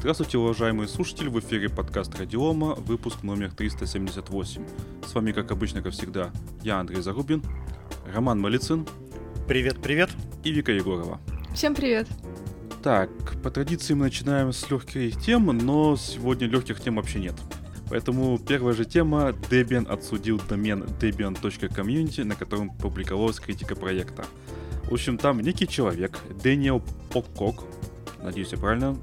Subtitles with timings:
[0.00, 4.64] Здравствуйте, уважаемые слушатели, в эфире подкаст Радиома, выпуск номер 378.
[5.06, 6.30] С вами, как обычно, как всегда,
[6.62, 7.42] я Андрей Зарубин,
[8.10, 8.88] Роман Малицын.
[9.46, 10.08] Привет, привет.
[10.42, 11.20] И Вика Егорова.
[11.54, 12.08] Всем привет.
[12.82, 13.10] Так,
[13.42, 17.34] по традиции мы начинаем с легких тем, но сегодня легких тем вообще нет.
[17.90, 24.24] Поэтому первая же тема Debian отсудил домен debian.community, на котором публиковалась критика проекта.
[24.84, 26.82] В общем, там некий человек, Дэниел
[27.12, 27.64] Поккок,
[28.22, 28.96] надеюсь, я правильно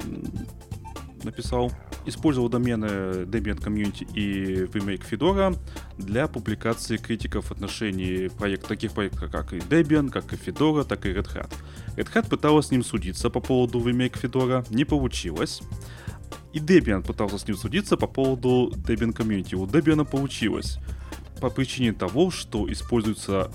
[1.24, 1.72] написал,
[2.06, 2.86] использовал домены
[3.26, 5.58] Debian Community и Remake Fedora
[5.98, 11.06] для публикации критиков в отношении проект, таких проектов, как и Debian, как и Fedora, так
[11.06, 11.54] и Red Hat.
[11.96, 15.62] Red Hat пыталась с ним судиться по поводу Remake Fedora, не получилось.
[16.54, 19.56] И Debian пытался с ним судиться по поводу Debian Community.
[19.56, 20.80] У Debian получилось.
[21.42, 23.52] По причине того, что используется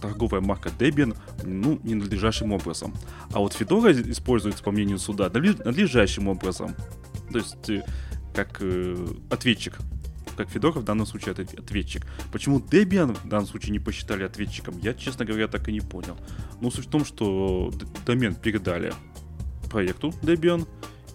[0.00, 2.94] торговая марка Debian ну, ненадлежащим образом.
[3.32, 6.74] А вот Fedora используется, по мнению суда, надлежащим образом.
[7.30, 7.82] То есть, э,
[8.34, 9.78] как э, ответчик.
[10.36, 12.06] Как Fedora в данном случае ответчик.
[12.32, 16.16] Почему Debian в данном случае не посчитали ответчиком, я, честно говоря, так и не понял.
[16.60, 17.72] Но суть в том, что
[18.06, 18.92] домен передали
[19.68, 20.66] проекту Debian,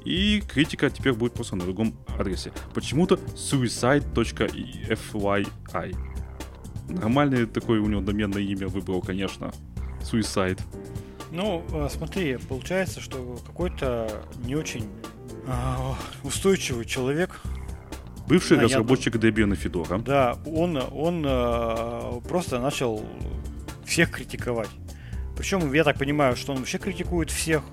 [0.06, 2.52] и критика теперь будет просто на другом адресе.
[2.74, 6.13] Почему-то suicide.fyi.
[6.90, 9.52] Нормальный такой у него доменное имя выбрал, конечно.
[10.02, 10.60] Suicide.
[11.32, 14.86] Ну, э, смотри, получается, что какой-то не очень
[15.48, 17.42] а, устойчивый человек.
[18.28, 20.02] Бывший а, разработчик Debian и Fedora.
[20.04, 23.04] Да, он, он а, просто начал
[23.86, 24.70] всех критиковать.
[25.36, 27.64] Причем, я так понимаю, что он вообще критикует всех.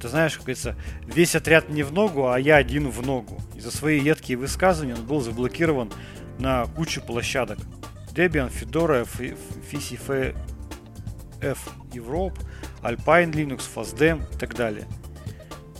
[0.00, 3.40] Ты знаешь, как говорится, весь отряд не в ногу, а я один в ногу.
[3.54, 5.90] И за свои едкие высказывания он был заблокирован
[6.38, 7.58] на кучу площадок.
[8.14, 10.34] Debian, Fedora, FCF,
[11.92, 12.38] Europe,
[12.82, 14.86] Alpine Linux, FastDem и так далее.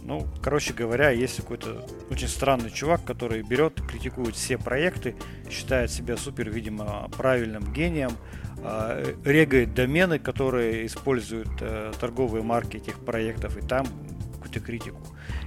[0.03, 5.15] Ну, короче говоря, есть какой-то очень странный чувак, который берет, критикует все проекты,
[5.49, 8.13] считает себя супер, видимо, правильным гением,
[8.59, 13.87] э, регает домены, которые используют э, торговые марки этих проектов, и там
[14.33, 15.01] какую-то критику.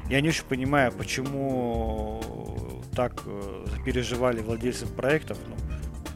[0.10, 2.22] Я не очень понимаю, почему
[2.96, 5.40] так э, переживали владельцы проектов.
[5.48, 5.56] Ну,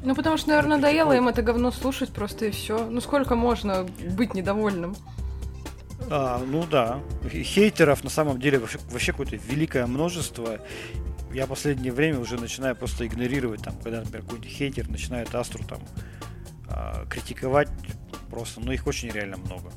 [0.04, 2.86] ну, потому что, наверное, надоело им это говно слушать просто и все.
[2.86, 3.86] Ну, сколько можно
[4.16, 4.96] быть недовольным?
[6.10, 7.02] А, ну да.
[7.30, 10.60] Хейтеров на самом деле вообще, вообще какое-то великое множество.
[11.34, 15.64] Я в последнее время уже начинаю просто игнорировать, там, когда, например, какой-нибудь хейтер начинает Астру
[15.64, 15.80] там
[16.70, 17.70] а, критиковать
[18.30, 19.72] просто, ну их очень реально много.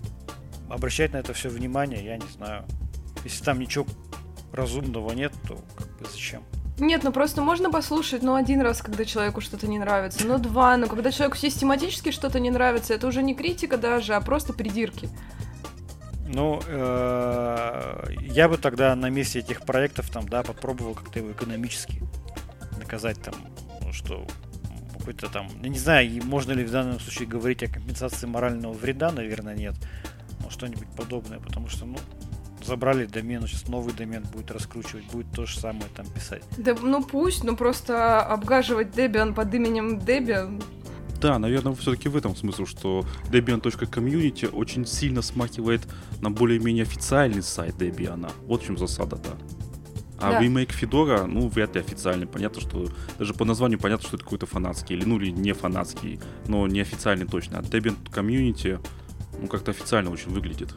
[0.69, 2.65] Обращать на это все внимание, я не знаю.
[3.25, 3.87] Если там ничего
[4.53, 6.45] разумного нет, то как бы зачем?
[6.81, 10.77] Нет, ну просто можно послушать, ну, один раз, когда человеку что-то не нравится, ну, два,
[10.79, 15.11] но когда человеку систематически что-то не нравится, это уже не критика даже, а просто придирки.
[16.27, 22.03] Ну, э, я бы тогда на месте этих проектов там, да, попробовал как-то его экономически
[22.79, 23.35] наказать там,
[23.83, 24.27] ну, что
[24.97, 29.11] какой-то там, я не знаю, можно ли в данном случае говорить о компенсации морального вреда,
[29.11, 29.75] наверное, нет,
[30.43, 31.97] но что-нибудь подобное, потому что, ну,
[32.65, 36.43] забрали домен, сейчас новый домен будет раскручивать, будет то же самое там писать.
[36.57, 40.63] Да, ну пусть, но просто обгаживать Debian под именем Debian
[41.21, 45.83] да, наверное, все-таки в этом смысл, что Debian.community очень сильно смахивает
[46.23, 48.33] на более-менее официальный сайт Debian.
[48.47, 49.37] Вот в чем засада-то.
[50.19, 50.41] А да.
[50.41, 52.27] ремейк Федора, ну, вряд ли официальный.
[52.27, 52.89] Понятно, что
[53.19, 56.81] даже по названию понятно, что это какой-то фанатский, или ну или не фанатский, но не
[56.81, 57.59] официальный точно.
[57.59, 58.81] А Debian Community,
[59.41, 60.75] ну, как-то официально очень выглядит.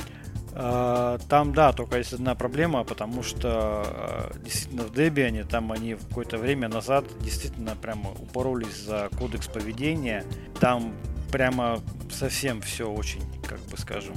[0.55, 5.95] А, там, да, только есть одна проблема, потому что а, действительно в Debian там они
[5.95, 10.23] какое-то время назад действительно прямо упоролись за кодекс поведения.
[10.59, 10.93] Там
[11.31, 11.79] прямо
[12.11, 14.15] совсем все очень, как бы скажем,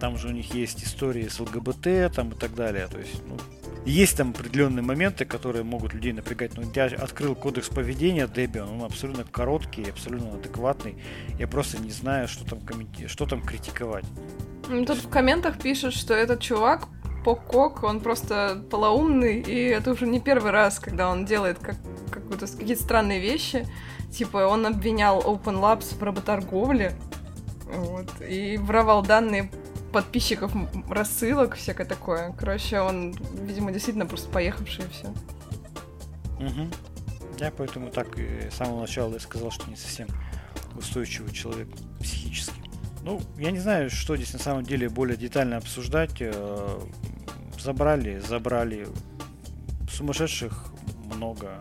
[0.00, 2.86] там же у них есть истории с ЛГБТ там и так далее.
[2.86, 3.36] То есть, ну,
[3.84, 6.56] есть там определенные моменты, которые могут людей напрягать.
[6.56, 10.96] Но я открыл кодекс поведения Debian, он абсолютно короткий, абсолютно адекватный.
[11.38, 13.06] Я просто не знаю, что там, комменти...
[13.06, 14.04] что там критиковать.
[14.68, 16.88] Ну, тут в комментах пишут, что этот чувак
[17.24, 21.76] Покок, он просто полоумный, и это уже не первый раз, когда он делает как,
[22.10, 23.66] какие-то странные вещи.
[24.10, 26.94] Типа, он обвинял Open Labs в работорговле,
[27.70, 29.50] вот, и воровал данные
[29.92, 30.52] подписчиков
[30.88, 32.32] рассылок, всякое такое.
[32.32, 33.12] Короче, он,
[33.44, 35.08] видимо, действительно просто поехавший и все.
[36.38, 36.68] Угу.
[37.40, 40.08] Я поэтому так с самого начала и сказал, что не совсем
[40.76, 41.68] устойчивый человек
[42.00, 42.60] психически.
[43.02, 46.16] Ну, я не знаю, что здесь на самом деле более детально обсуждать.
[46.20, 46.80] Э,
[47.58, 48.86] забрали, забрали.
[49.90, 50.72] Сумасшедших
[51.04, 51.58] много,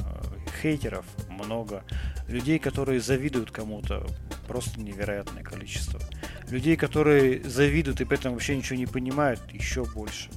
[0.62, 1.84] хейтеров много,
[2.28, 4.06] людей, которые завидуют кому-то,
[4.48, 6.00] просто невероятное количество.
[6.50, 10.30] Людей, которые завидуют и при этом вообще ничего не понимают, еще больше.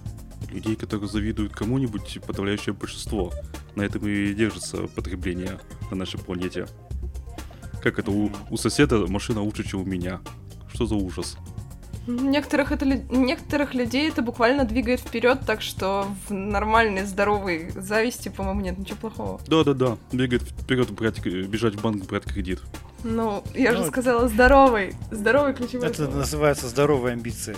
[0.50, 3.32] Людей, которые завидуют кому-нибудь, подавляющее большинство.
[3.76, 5.60] На этом и держится потребление
[5.90, 6.66] на нашей планете.
[7.80, 10.20] Как это у, у соседа машина лучше, чем у меня?
[10.72, 11.36] Что за ужас?
[12.06, 18.62] Некоторых, это, некоторых людей это буквально двигает вперед, так что в нормальной, здоровой зависти, по-моему,
[18.62, 19.40] нет ничего плохого.
[19.46, 22.60] Да-да-да, двигает вперед брать, бежать в банк, брать кредит.
[23.04, 24.94] Ну, я ну, же сказала здоровый.
[25.10, 26.16] Здоровый ключевой Это слово.
[26.18, 27.56] называется здоровые амбиции.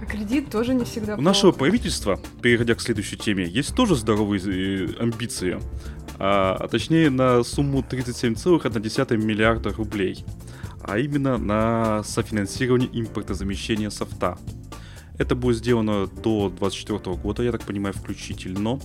[0.00, 1.22] А кредит тоже не всегда У плохо.
[1.22, 5.60] нашего правительства, переходя к следующей теме, есть тоже здоровые э, амбиции.
[6.18, 10.24] А, а точнее на сумму 37,1 миллиарда рублей
[10.84, 14.38] а именно на софинансирование импортозамещения софта.
[15.18, 18.80] Это будет сделано до 2024 года, я так понимаю, включительно.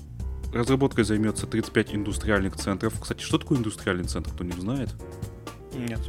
[0.54, 3.00] Разработкой займется 35 индустриальных центров.
[3.00, 4.94] Кстати, что такое индустриальный центр, кто не знает?
[5.78, 6.00] Нет.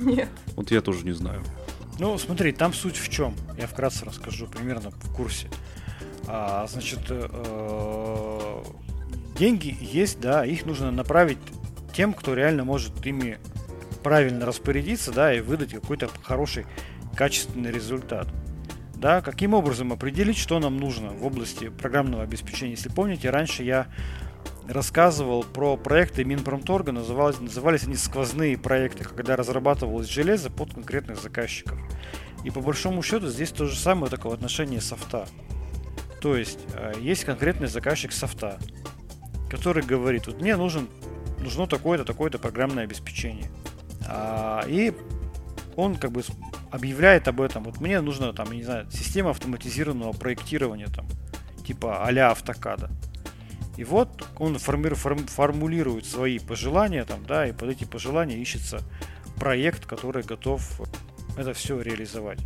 [0.00, 0.28] Нет.
[0.56, 1.42] Вот я тоже не знаю.
[1.98, 3.34] Ну, смотри, там суть в чем.
[3.58, 5.48] Я вкратце расскажу, примерно в курсе.
[6.26, 8.62] А, значит, э,
[9.38, 11.38] деньги есть, да, их нужно направить
[11.92, 13.38] тем, кто реально может ими
[14.02, 16.64] правильно распорядиться, да, и выдать какой-то хороший,
[17.16, 18.28] качественный результат.
[18.94, 22.72] Да, каким образом определить, что нам нужно в области программного обеспечения.
[22.72, 23.88] Если помните, раньше я
[24.70, 31.78] рассказывал про проекты Минпромторга, назывались, назывались они сквозные проекты, когда разрабатывалось железо под конкретных заказчиков.
[32.44, 35.26] И по большому счету здесь то же самое такое отношение софта.
[36.20, 38.58] То есть э, есть конкретный заказчик софта,
[39.50, 40.88] который говорит, вот мне нужен,
[41.40, 43.50] нужно такое-то, такое-то программное обеспечение.
[44.06, 44.94] А, и
[45.76, 46.22] он как бы
[46.70, 47.64] объявляет об этом.
[47.64, 51.06] Вот мне нужно там, не знаю, система автоматизированного проектирования там,
[51.66, 52.90] типа а-ля автокада.
[53.76, 58.82] И вот он форми- форм- формулирует свои пожелания там, да, и под эти пожелания ищется
[59.36, 60.80] проект, который готов
[61.36, 62.40] это все реализовать.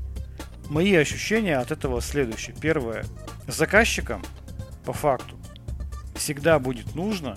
[0.69, 2.55] Мои ощущения от этого следующие.
[2.59, 3.05] Первое.
[3.47, 4.23] Заказчикам
[4.85, 5.37] по факту
[6.15, 7.37] всегда будет нужно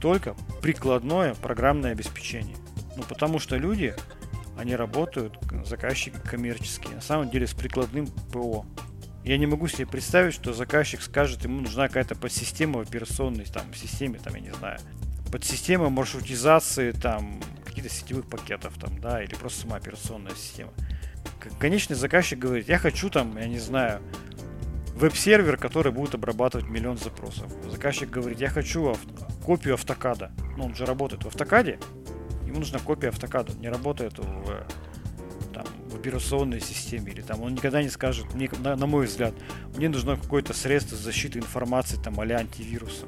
[0.00, 2.56] только прикладное программное обеспечение.
[2.96, 3.94] Ну, потому что люди,
[4.56, 8.66] они работают, заказчики коммерческие, на самом деле с прикладным ПО.
[9.24, 14.18] Я не могу себе представить, что заказчик скажет, ему нужна какая-то подсистема операционной там, системе,
[14.18, 14.80] там, я не знаю,
[15.30, 20.72] подсистема маршрутизации, там, каких-то сетевых пакетов, там, да, или просто сама операционная система.
[21.58, 24.00] Конечный заказчик говорит, я хочу там, я не знаю,
[24.94, 27.52] веб-сервер, который будет обрабатывать миллион запросов.
[27.70, 29.00] Заказчик говорит, я хочу ав-
[29.44, 30.32] копию автокада.
[30.56, 31.78] Ну, он же работает в автокаде,
[32.46, 34.66] ему нужна копия автокада, не работает в,
[35.52, 39.34] там, в операционной системе, или там он никогда не скажет, мне, на, на мой взгляд,
[39.76, 43.06] мне нужно какое-то средство защиты информации, там, а антивируса.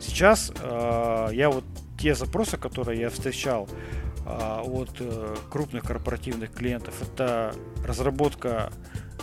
[0.00, 1.64] Сейчас э, я вот
[1.98, 3.68] те запросы, которые я встречал
[4.24, 8.72] э, от э, крупных корпоративных клиентов, это разработка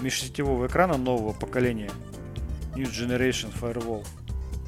[0.02, 1.92] межсетевого экрана нового поколения
[2.76, 4.06] New Generation Firewall,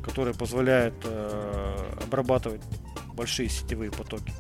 [0.04, 2.62] который позволяет э, обрабатывать
[3.14, 4.34] большие сетевые потоки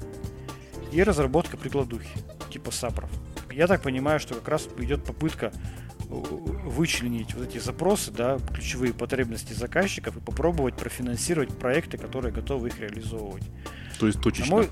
[0.92, 2.10] и разработка прикладухи,
[2.52, 3.10] типа сапров.
[3.56, 5.54] Я так понимаю, что как раз идет попытка
[6.10, 12.68] э, вычленить вот эти запросы, да, ключевые потребности заказчиков и попробовать профинансировать проекты, которые готовы
[12.68, 13.44] их реализовывать.
[13.98, 14.50] То есть точечно?
[14.50, 14.70] На мой...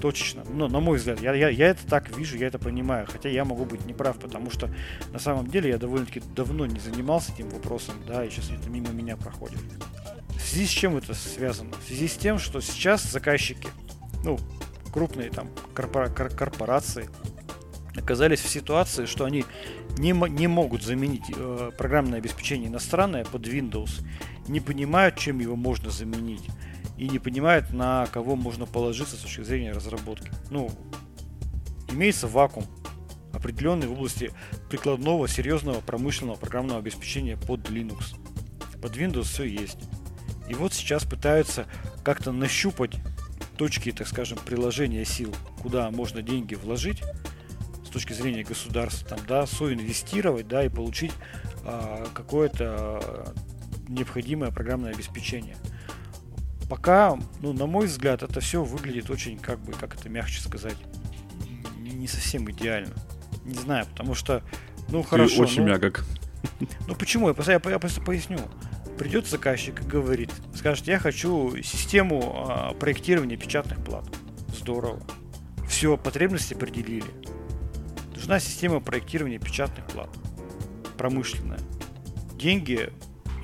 [0.00, 0.44] Точечно.
[0.50, 3.06] Но, на мой взгляд, я, я, я это так вижу, я это понимаю.
[3.08, 4.68] Хотя я могу быть неправ, потому что
[5.12, 8.90] на самом деле я довольно-таки давно не занимался этим вопросом, да, и сейчас это мимо
[8.90, 9.60] меня проходит.
[10.30, 11.72] В связи с чем это связано?
[11.72, 13.68] В связи с тем, что сейчас заказчики,
[14.24, 14.38] ну,
[14.92, 17.08] крупные там корпора- корпорации
[17.96, 19.44] оказались в ситуации, что они
[19.98, 24.04] не, не могут заменить э, программное обеспечение иностранное под Windows,
[24.48, 26.48] не понимают, чем его можно заменить,
[26.96, 30.30] и не понимают, на кого можно положиться с точки зрения разработки.
[30.50, 30.70] Ну,
[31.90, 32.66] имеется вакуум,
[33.32, 34.32] определенный в области
[34.68, 38.16] прикладного, серьезного промышленного программного обеспечения под Linux.
[38.80, 39.78] Под Windows все есть.
[40.48, 41.66] И вот сейчас пытаются
[42.04, 42.92] как-то нащупать
[43.56, 47.02] точки, так скажем, приложения сил, куда можно деньги вложить
[47.88, 51.12] с точки зрения государства, там, да, соинвестировать, да, и получить
[51.64, 53.34] а, какое-то
[53.88, 55.56] необходимое программное обеспечение.
[56.68, 60.76] Пока, ну, на мой взгляд, это все выглядит очень, как бы, как это мягче сказать,
[61.78, 62.94] не совсем идеально.
[63.44, 64.42] Не знаю, потому что,
[64.90, 65.42] ну, Ты хорошо.
[65.42, 66.04] очень ну, мягок.
[66.86, 67.28] Ну почему?
[67.30, 68.38] Я, я, я просто поясню
[68.98, 74.04] придет заказчик и говорит, скажет, я хочу систему а, проектирования печатных плат.
[74.58, 75.00] Здорово.
[75.68, 77.06] Все, потребности определили.
[78.18, 80.10] Нужна система проектирования печатных плат.
[80.96, 81.60] Промышленная.
[82.36, 82.90] Деньги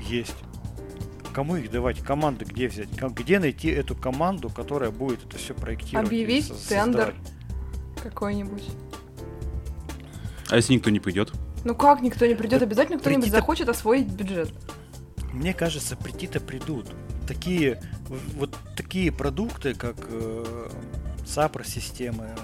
[0.01, 0.35] есть.
[1.33, 2.01] Кому их давать?
[2.01, 2.89] Команды где взять?
[2.91, 6.09] Где найти эту команду, которая будет это все проектировать?
[6.09, 7.15] Объявить тендер
[8.03, 8.65] какой-нибудь.
[10.51, 11.33] А если никто не придет?
[11.65, 12.61] Ну как никто не придет?
[12.61, 14.53] Обязательно кто-нибудь захочет освоить бюджет.
[15.33, 16.91] мне кажется, прийти-то придут.
[17.29, 17.81] Такие,
[18.37, 20.69] вот такие продукты, как э,
[21.25, 22.35] SAPR-системы,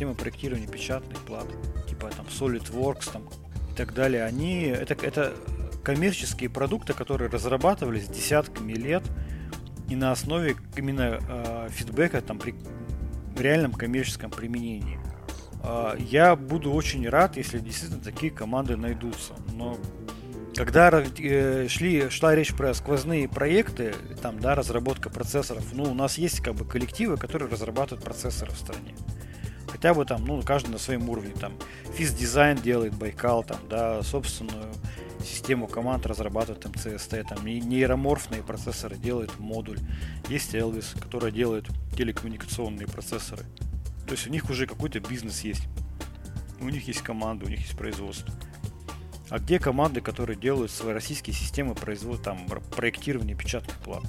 [0.00, 1.46] системы проектирования печатных плат,
[1.86, 3.28] типа там SolidWorks там,
[3.70, 5.34] и так далее, они, это, это
[5.84, 9.02] коммерческие продукты, которые разрабатывались десятками лет
[9.90, 12.54] и на основе именно э, фидбэка там при
[13.38, 14.98] реальном коммерческом применении.
[15.62, 19.34] Э, я буду очень рад, если действительно такие команды найдутся.
[19.52, 19.76] Но
[20.54, 26.16] когда э, шли, шла речь про сквозные проекты, там, да, разработка процессоров, ну, у нас
[26.16, 28.94] есть как бы коллективы, которые разрабатывают процессоры в стране.
[29.80, 31.54] Хотя бы там, ну, каждый на своем уровне, там,
[31.94, 34.74] физ-дизайн делает Байкал, там, да, собственную
[35.24, 39.78] систему команд разрабатывает МЦСТ, там, нейроморфные процессоры делает модуль.
[40.28, 43.44] Есть Elvis, который делает телекоммуникационные процессоры.
[44.04, 45.66] То есть у них уже какой-то бизнес есть.
[46.60, 48.34] У них есть команда, у них есть производство.
[49.30, 52.46] А где команды, которые делают свои российские системы производства, там,
[52.76, 54.02] проектирования печатных плат?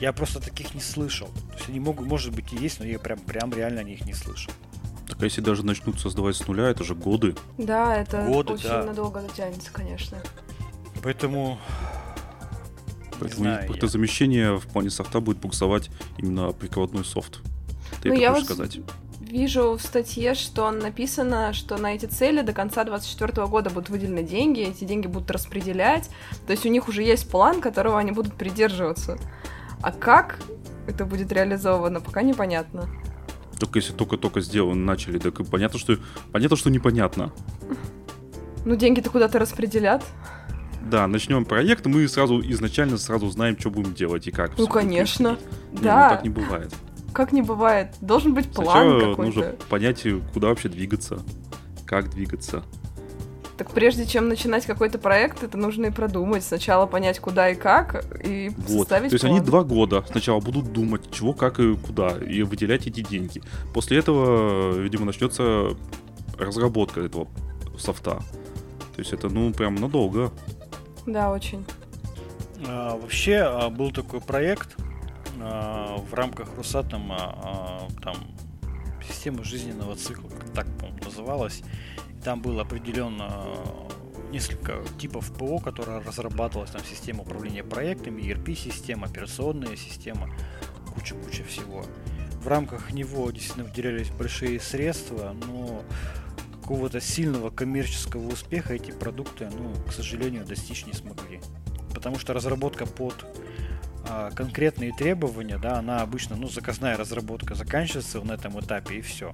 [0.00, 1.28] Я просто таких не слышал.
[1.28, 4.04] То есть они могут, может быть, и есть, но я прям, прям реально о них
[4.04, 4.52] не слышал.
[5.06, 7.36] Так а если даже начнут создавать с нуля, это же годы.
[7.58, 8.84] Да, это годы, очень да.
[8.84, 10.18] надолго затянется, конечно.
[11.02, 11.58] Поэтому...
[13.20, 13.88] Поэтому знаю это я.
[13.88, 17.40] замещение в плане софта будет буксовать именно прикладной софт.
[18.02, 18.80] Ты Ну, это я хочешь вот сказать?
[19.20, 24.22] Вижу в статье, что написано, что на эти цели до конца 2024 года будут выделены
[24.22, 26.10] деньги, эти деньги будут распределять.
[26.46, 29.18] То есть у них уже есть план, которого они будут придерживаться.
[29.84, 30.38] А как
[30.86, 32.88] это будет реализовано, пока непонятно.
[33.60, 35.98] Только если только-только сделано, начали, так и понятно, что
[36.32, 37.32] понятно, что непонятно.
[38.64, 40.02] Ну, деньги-то куда-то распределят.
[40.90, 44.50] Да, начнем проект, мы сразу изначально сразу знаем, что будем делать и как.
[44.52, 45.34] Ну, всё будет конечно.
[45.34, 45.72] происходить.
[45.72, 46.08] Не, Да.
[46.08, 46.74] ну так не бывает.
[47.12, 47.94] Как не бывает.
[48.00, 49.22] Должен быть план Сначала какой-то.
[49.22, 51.20] нужно понять, куда вообще двигаться,
[51.84, 52.62] как двигаться.
[53.56, 56.42] Так прежде чем начинать какой-то проект, это нужно и продумать.
[56.42, 58.88] Сначала понять, куда и как, и Вот.
[58.88, 59.36] составить То есть план.
[59.36, 63.42] они два года сначала будут думать, чего, как и куда, и выделять эти деньги.
[63.72, 65.76] После этого, видимо, начнется
[66.36, 67.28] разработка этого
[67.78, 68.22] софта.
[68.94, 70.32] То есть это, ну, прям надолго.
[71.06, 71.64] Да, очень.
[72.66, 74.76] А, вообще а, был такой проект
[75.40, 78.16] а, в рамках Росатома, а, там
[79.06, 81.62] система жизненного цикла, как так, по-моему, называлась.
[82.24, 83.88] Там было определенно а,
[84.32, 90.30] несколько типов ПО, которые разрабатывалась, там система управления проектами, ERP-система, операционная система,
[90.94, 91.84] куча-куча всего.
[92.42, 95.82] В рамках него действительно выделялись большие средства, но
[96.60, 101.40] какого-то сильного коммерческого успеха эти продукты, ну, к сожалению, достичь не смогли.
[101.94, 103.26] Потому что разработка под
[104.08, 109.32] а, конкретные требования, да, она обычно, ну, заказная разработка заканчивается на этом этапе и все.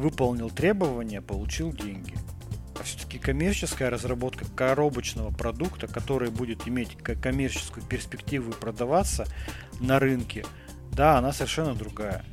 [0.00, 2.14] Выполнил требования, получил деньги.
[2.78, 9.26] А все-таки коммерческая разработка коробочного продукта, который будет иметь ко- коммерческую перспективу и продаваться
[9.78, 10.46] на рынке,
[10.90, 12.24] да, она совершенно другая.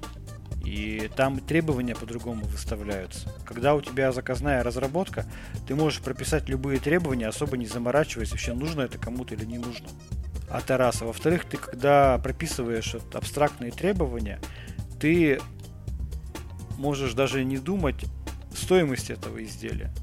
[0.64, 3.30] И там требования по-другому выставляются.
[3.46, 5.26] Когда у тебя заказная разработка,
[5.68, 9.90] ты можешь прописать любые требования, особо не заморачиваясь, вообще нужно это кому-то или не нужно.
[10.50, 11.02] А это раз.
[11.02, 14.40] А во-вторых, ты когда прописываешь абстрактные требования,
[15.02, 15.42] ты
[16.78, 18.06] можешь даже не думать
[18.56, 19.94] стоимость этого изделия.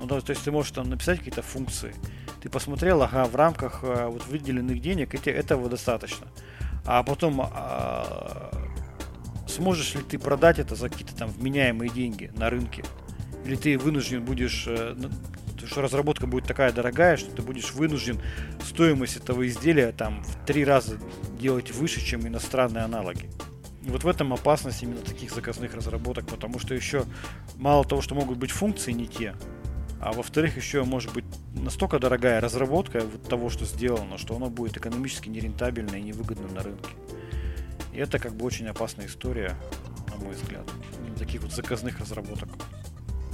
[0.00, 1.94] Ну, да, то есть ты можешь там написать какие-то функции.
[2.40, 6.28] Ты посмотрел, ага, в рамках а, вот выделенных денег эти, этого достаточно.
[6.84, 8.50] А потом а,
[9.48, 12.84] сможешь ли ты продать это за какие-то там вменяемые деньги на рынке?
[13.44, 15.10] Или ты вынужден будешь, э, ну,
[15.66, 18.20] что разработка будет такая дорогая, что ты будешь вынужден
[18.62, 20.98] стоимость этого изделия там в три раза
[21.40, 23.30] делать выше, чем иностранные аналоги.
[23.88, 27.06] И вот в этом опасность именно таких заказных разработок, потому что еще
[27.56, 29.34] мало того, что могут быть функции не те,
[29.98, 34.76] а во-вторых, еще может быть настолько дорогая разработка вот того, что сделано, что оно будет
[34.76, 36.90] экономически нерентабельно и невыгодно на рынке.
[37.94, 39.56] И это как бы очень опасная история,
[40.10, 40.70] на мой взгляд,
[41.18, 42.50] таких вот заказных разработок.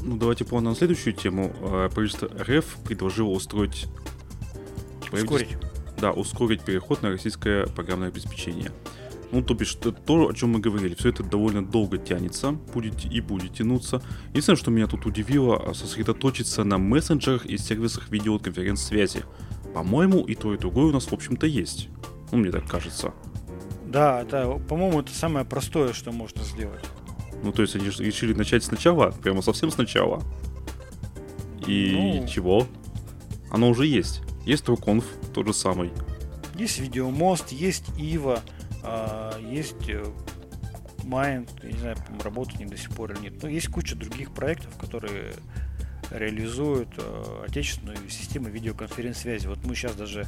[0.02, 1.52] Ну, давайте плавно на следующую тему.
[1.62, 3.87] Э, Правительство РФ предложило устроить...
[5.11, 5.56] Ускорить.
[5.99, 8.70] Да, ускорить переход на российское программное обеспечение.
[9.33, 10.95] Ну, то бишь, это то, о чем мы говорили.
[10.95, 14.00] Все это довольно долго тянется, будет и будет тянуться.
[14.31, 19.25] Единственное, что меня тут удивило, а, сосредоточиться на мессенджерах и сервисах видеоконференц-связи.
[19.75, 21.88] По-моему, и то, и другое у нас, в общем-то, есть.
[22.31, 23.12] Ну, мне так кажется.
[23.87, 26.85] Да, это, по-моему, это самое простое, что можно сделать.
[27.43, 30.23] Ну, то есть они решили начать сначала, прямо совсем сначала.
[31.66, 32.28] И Ну.
[32.28, 32.66] чего?
[33.50, 34.23] Оно уже есть.
[34.45, 35.90] Есть TrueConf, тот же самый.
[36.57, 38.40] Есть видеомост, есть Ива,
[38.85, 40.05] а, есть э,
[41.05, 43.43] Mind, я не знаю, работает не до сих пор или нет.
[43.43, 45.35] Но есть куча других проектов, которые
[46.11, 49.47] реализуют э, отечественную систему видеоконференц-связи.
[49.47, 50.26] Вот мы сейчас даже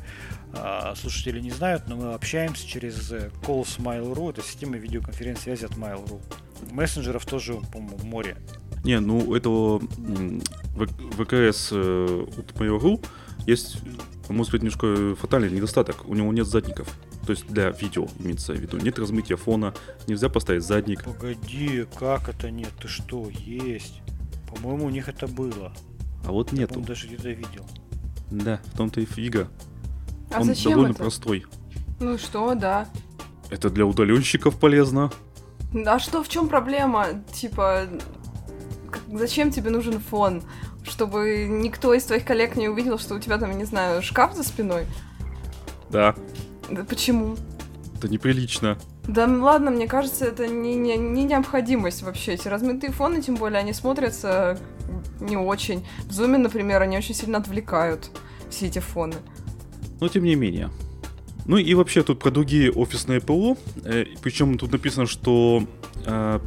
[0.52, 5.72] э, слушатели не знают, но мы общаемся через э, Calls Mail.ru, это система видеоконференц-связи от
[5.72, 6.20] Mail.ru.
[6.72, 8.36] Мессенджеров тоже, по-моему, море.
[8.84, 13.04] Не, ну этого ВКС э, от Mail.ru
[13.46, 13.78] есть,
[14.28, 16.08] может быть, немножко фатальный недостаток.
[16.08, 16.88] У него нет задников.
[17.26, 18.78] То есть для видео имеется в виду.
[18.78, 19.74] Нет размытия фона,
[20.06, 21.02] нельзя поставить задник.
[21.02, 22.70] Погоди, как это нет?
[22.80, 24.00] Ты что, есть?
[24.48, 25.72] По-моему, у них это было.
[26.24, 26.80] А вот Я, нету.
[26.80, 27.66] даже где-то видел.
[28.30, 29.48] Да, в том-то и фига.
[30.32, 30.98] А Он зачем довольно это?
[31.02, 31.44] простой.
[31.98, 32.88] Ну что, да.
[33.50, 35.10] Это для удаленщиков полезно.
[35.84, 37.06] А что, в чем проблема?
[37.32, 37.88] Типа,
[39.12, 40.42] зачем тебе нужен фон?
[40.84, 44.44] Чтобы никто из твоих коллег не увидел, что у тебя там, не знаю, шкаф за
[44.44, 44.86] спиной?
[45.90, 46.14] Да,
[46.70, 47.36] Да почему?
[48.06, 48.78] это неприлично.
[49.08, 52.34] Да ладно, мне кажется, это не, не, не необходимость вообще.
[52.34, 54.58] Эти размытые фоны, тем более, они смотрятся
[55.20, 55.84] не очень.
[56.08, 58.10] В зуме, например, они очень сильно отвлекают
[58.50, 59.14] все эти фоны.
[60.00, 60.70] Но тем не менее.
[61.46, 63.56] Ну и вообще тут про другие офисные ПО.
[64.22, 65.64] причем тут написано, что
[66.04, 66.40] э,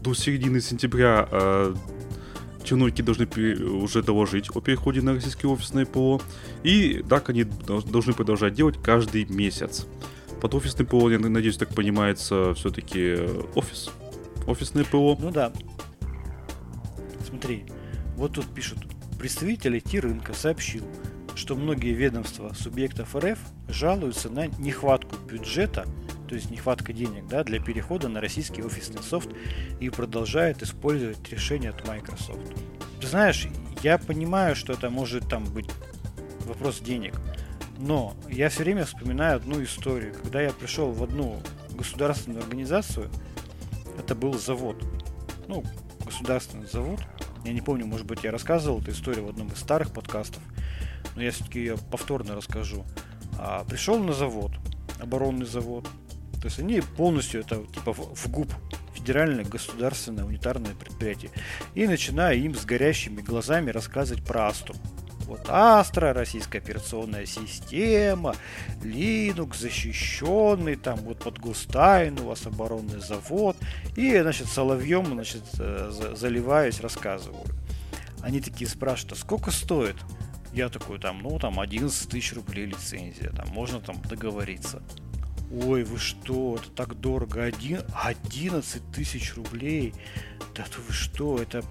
[0.00, 1.74] до середины сентября э,
[2.64, 6.20] чиновники должны уже доложить о переходе на российские офисные ПО.
[6.62, 9.86] И так они дол- должны продолжать делать каждый месяц.
[10.40, 13.16] Под офисный ПО, я надеюсь, так понимается все-таки
[13.54, 13.90] офис.
[14.46, 15.16] Офисное ПО.
[15.20, 15.52] Ну да.
[17.28, 17.64] Смотри,
[18.16, 18.78] вот тут пишут.
[19.18, 20.84] Представитель IT-рынка сообщил,
[21.34, 25.86] что многие ведомства субъектов РФ жалуются на нехватку бюджета,
[26.28, 29.28] то есть нехватка денег, да, для перехода на российский офисный софт
[29.80, 32.52] и продолжают использовать решения от Microsoft.
[33.00, 33.48] Ты знаешь,
[33.82, 35.70] я понимаю, что это может там быть
[36.46, 37.14] вопрос денег,
[37.78, 41.40] но я все время вспоминаю одну историю, когда я пришел в одну
[41.72, 43.10] государственную организацию,
[43.98, 44.82] это был завод,
[45.48, 45.64] ну,
[46.04, 47.00] государственный завод.
[47.44, 50.42] Я не помню, может быть, я рассказывал эту историю в одном из старых подкастов,
[51.14, 52.84] но я все-таки ее повторно расскажу.
[53.38, 54.52] А, пришел на завод,
[55.00, 55.86] оборонный завод.
[56.44, 58.52] То есть они полностью это типа в, ГУП,
[58.92, 61.30] федеральное государственное унитарное предприятие.
[61.74, 64.74] И начинаю им с горящими глазами рассказывать про Астру.
[65.20, 68.36] Вот Астра, российская операционная система,
[68.82, 73.56] Linux защищенный, там вот под Густайн у вас оборонный завод.
[73.96, 77.46] И, значит, соловьем, значит, э, за- заливаюсь, рассказываю.
[78.20, 79.96] Они такие спрашивают, а сколько стоит?
[80.52, 84.82] Я такой, там, ну, там, 11 тысяч рублей лицензия, там, можно там договориться.
[85.62, 89.94] Ой, вы что, это так дорого, Один, 11 тысяч рублей?
[90.54, 91.62] Да вы что, это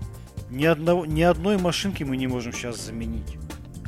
[0.49, 3.37] ни, одного, ни одной машинки мы не можем сейчас заменить.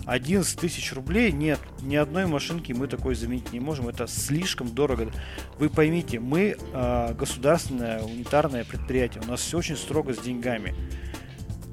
[0.06, 1.32] 11 тысяч рублей?
[1.32, 3.88] Нет, ни одной машинки мы такой заменить не можем.
[3.88, 5.12] Это слишком дорого.
[5.60, 9.24] Вы поймите, мы а, государственное унитарное предприятие.
[9.26, 10.76] У нас все очень строго с деньгами.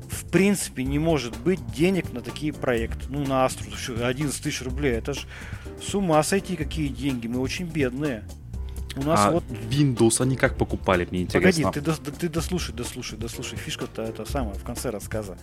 [0.08, 3.04] В принципе, не может быть денег на такие проекты.
[3.08, 4.92] Ну, на Астру, ты что, 11 тысяч рублей.
[4.92, 5.26] Это ж
[5.82, 7.26] с ума сойти, какие деньги.
[7.26, 8.24] Мы очень бедные.
[8.96, 11.72] У нас а вот Windows они как покупали, мне Погоди, интересно.
[11.72, 13.58] ты, дос- ты дослушай, дослушай, дослушай.
[13.58, 15.38] Фишка-то это самое в конце рассказа.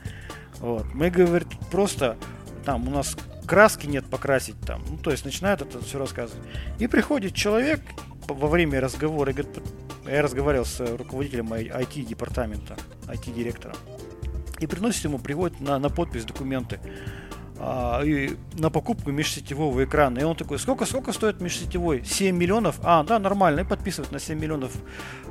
[0.60, 0.86] Вот.
[0.94, 2.16] Мы, говорит, просто
[2.64, 4.84] там у нас краски нет покрасить там.
[4.88, 6.44] Ну, то есть начинает это все рассказывать.
[6.78, 7.82] И приходит человек
[8.28, 9.64] во время разговора и говорит,
[10.06, 13.76] я разговаривал с э, руководителем IT-департамента, IT-директором.
[14.60, 16.80] И приносит ему, приводит на, на подпись документы
[17.60, 20.20] а, и на покупку межсетевого экрана.
[20.20, 22.04] И он такой, сколько, сколько стоит межсетевой?
[22.06, 22.80] 7 миллионов?
[22.84, 23.62] А, да, нормально.
[23.62, 24.72] И подписывает на 7 миллионов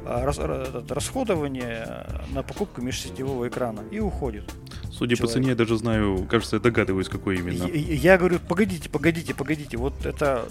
[0.05, 3.81] а, рас- ра- этот, расходование э, на покупку межсетевого экрана.
[3.91, 4.45] И уходит.
[4.93, 5.35] Судя по человек.
[5.35, 7.65] цене, я даже знаю, кажется, я догадываюсь, какой именно.
[7.65, 10.45] И- Я говорю, погодите, погодите, погодите, вот это,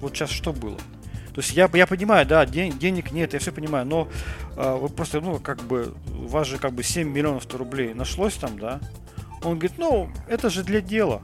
[0.00, 0.76] вот сейчас что было?
[1.34, 4.08] То есть я, я понимаю, да, ден- денег нет, я все понимаю, но
[4.56, 8.34] а, вы просто, ну, как бы, у вас же как бы 7 миллионов рублей нашлось
[8.34, 8.80] там, да?
[9.42, 11.22] Он говорит, ну, это же для дела.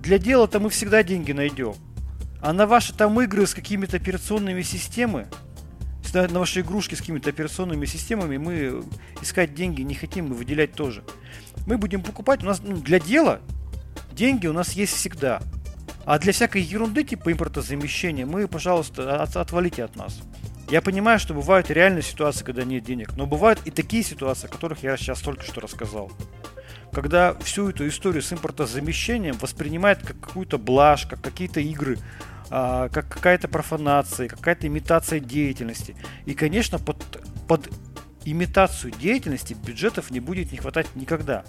[0.00, 1.74] Для дела-то мы всегда деньги найдем.
[2.40, 5.28] А на ваши там игры с какими-то операционными системами,
[6.12, 8.84] на ваши игрушки с какими-то операционными системами мы
[9.22, 11.04] искать деньги не хотим, мы выделять тоже.
[11.66, 13.40] Мы будем покупать, у нас ну, для дела
[14.12, 15.40] деньги у нас есть всегда.
[16.04, 20.20] А для всякой ерунды типа импортозамещения мы, пожалуйста, от- отвалите от нас.
[20.68, 24.50] Я понимаю, что бывают реальные ситуации, когда нет денег, но бывают и такие ситуации, о
[24.50, 26.10] которых я сейчас только что рассказал.
[26.92, 31.98] Когда всю эту историю с импортозамещением воспринимают как какую-то блажь, как какие-то игры,
[32.50, 35.96] а, как какая-то профанация, какая-то имитация деятельности.
[36.26, 36.98] И, конечно, под,
[37.48, 37.70] под
[38.26, 41.44] имитацию деятельности бюджетов не будет не хватать никогда.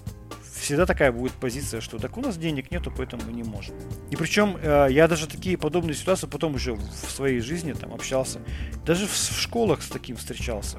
[0.56, 3.75] Всегда такая будет позиция, что так у нас денег нету, поэтому мы не можем.
[4.12, 8.39] И причем э, я даже такие подобные ситуации потом уже в своей жизни там общался.
[8.86, 10.77] Даже в школах с таким встречался.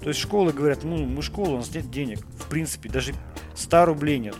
[0.00, 2.20] То есть школы говорят, ну мы школа, у нас нет денег.
[2.38, 3.12] В принципе, даже
[3.58, 4.36] 100 рублей нет.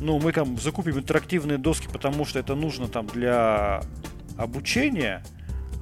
[0.00, 3.82] Ну, мы там закупим интерактивные доски, потому что это нужно там для
[4.36, 5.22] обучения,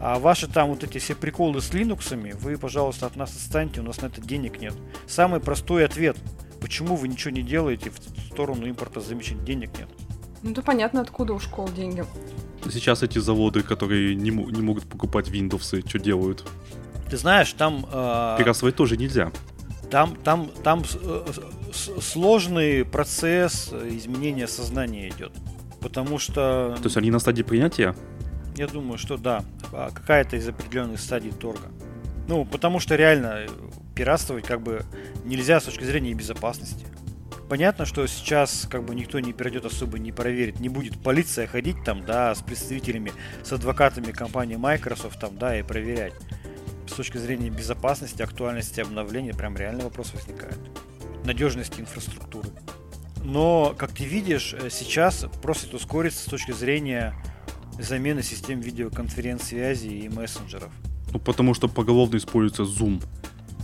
[0.00, 3.84] а ваши там вот эти все приколы с линуксами, вы, пожалуйста, от нас отстаньте, у
[3.84, 4.74] нас на это денег нет.
[5.06, 6.16] Самый простой ответ.
[6.60, 9.88] Почему вы ничего не делаете в сторону импорта замечательных денег нет?
[10.42, 12.04] Ну, то понятно, откуда у школ деньги.
[12.70, 16.44] Сейчас эти заводы, которые не, не могут покупать Windows, что делают?
[17.08, 17.86] Ты знаешь, там...
[17.90, 19.32] Э, Пиратствовать тоже нельзя.
[19.90, 21.24] Там, там, там э,
[21.72, 25.32] сложный процесс изменения сознания идет.
[25.80, 26.76] Потому что...
[26.78, 27.94] То есть они на стадии принятия?
[28.56, 29.44] Я думаю, что да.
[29.72, 31.68] А какая-то из определенных стадий торга.
[32.26, 33.46] Ну, потому что реально
[33.94, 34.84] пиратствовать как бы
[35.24, 36.86] нельзя с точки зрения безопасности.
[37.48, 41.82] Понятно, что сейчас как бы никто не перейдет особо не проверит, не будет полиция ходить
[41.82, 46.12] там, да, с представителями, с адвокатами компании Microsoft там, да, и проверять.
[46.86, 50.58] С точки зрения безопасности, актуальности обновления, прям реальный вопрос возникает.
[51.28, 52.48] Надежности инфраструктуры.
[53.22, 57.14] Но, как ты видишь, э, сейчас просит ускориться с точки зрения
[57.78, 60.70] замены систем видеоконференц-связи и мессенджеров.
[61.12, 63.04] Ну, потому что поголовно используется Zoom.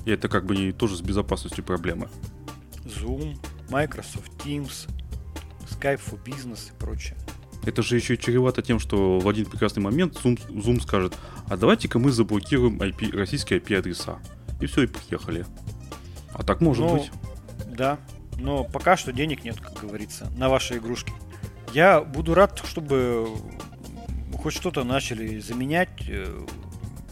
[0.04, 2.10] И это как бы тоже с безопасностью проблемы.
[2.84, 3.38] Zoom,
[3.70, 4.86] Microsoft Teams,
[5.66, 7.16] Skype for Business и прочее.
[7.64, 11.16] Это же еще чревато тем, что в один прекрасный момент Zoom, Zoom скажет,
[11.48, 14.18] а давайте-ка мы заблокируем IP, российские IP-адреса.
[14.60, 15.46] И все, и поехали.
[16.34, 17.10] А так может ну, быть.
[17.74, 17.98] Да,
[18.38, 21.12] но пока что денег нет, как говорится, на ваши игрушки.
[21.72, 23.28] Я буду рад, чтобы
[24.40, 26.46] хоть что-то начали заменять, э,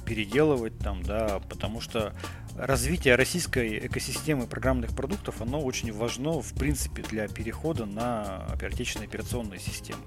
[0.04, 2.12] переделывать там, да, потому что
[2.56, 9.58] развитие российской экосистемы программных продуктов, оно очень важно, в принципе, для перехода на отечественные операционные
[9.58, 10.02] системы.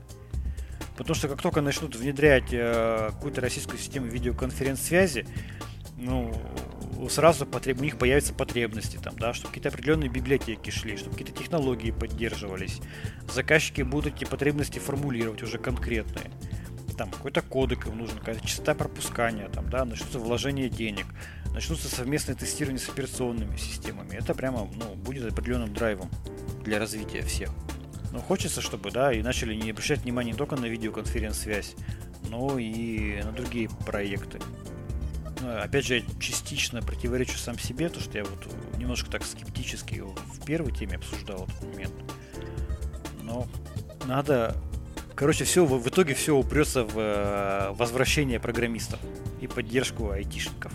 [0.96, 5.28] Потому что как только начнут внедрять э, какую-то российскую систему видеоконференц-связи,
[5.98, 6.34] ну,
[7.10, 7.80] сразу потреб...
[7.80, 12.80] у них появятся потребности, там, да, чтобы какие-то определенные библиотеки шли, чтобы какие-то технологии поддерживались.
[13.32, 16.32] Заказчики будут эти потребности формулировать уже конкретные
[16.96, 21.06] там какой-то кодек им нужен, какая-то частота пропускания, там, да, начнутся вложения денег,
[21.54, 24.16] начнутся совместные тестирования с операционными системами.
[24.16, 26.10] Это прямо, ну, будет определенным драйвом
[26.64, 27.50] для развития всех.
[28.12, 31.76] Но хочется, чтобы, да, и начали не обращать внимание не только на видеоконференц-связь,
[32.30, 34.40] но и на другие проекты.
[35.46, 38.48] Ну, опять же, частично противоречу сам себе, то что я вот
[38.80, 41.94] немножко так скептически в первой теме обсуждал этот момент.
[43.22, 43.48] Но
[44.08, 44.56] надо
[45.14, 49.00] Короче, все в итоге все упрется в э, возвращение программистов
[49.40, 50.74] и поддержку айтишников.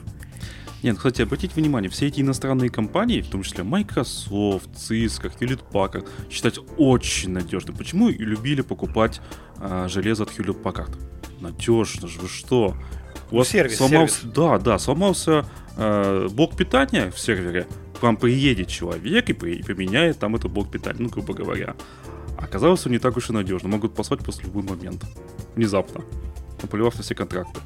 [0.83, 6.09] Нет, кстати, обратите внимание, все эти иностранные компании, в том числе Microsoft, Cisco, Hewlett Packard,
[6.31, 7.77] считать очень надежным.
[7.77, 9.21] Почему и любили покупать
[9.59, 10.97] а, железо от Hewlett Packard?
[11.41, 12.77] Надежно же, вы что?
[13.31, 14.35] У вас сервис, сломался, сервис.
[14.35, 15.45] Да, да, сломался
[15.77, 17.67] э, блок питания в сервере.
[17.99, 21.75] К вам приедет человек и, при, и поменяет там этот блок питания, ну, грубо говоря.
[22.39, 23.69] Оказалось, он не так уж и надежно.
[23.69, 25.05] Могут послать после любой момент.
[25.55, 26.03] Внезапно.
[26.63, 27.61] Наплевав на все контракты.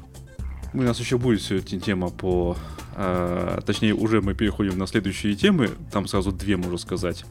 [0.73, 2.57] У нас еще будет сегодня тема по...
[2.95, 5.69] Э, точнее, уже мы переходим на следующие темы.
[5.91, 7.25] Там сразу две, можно сказать.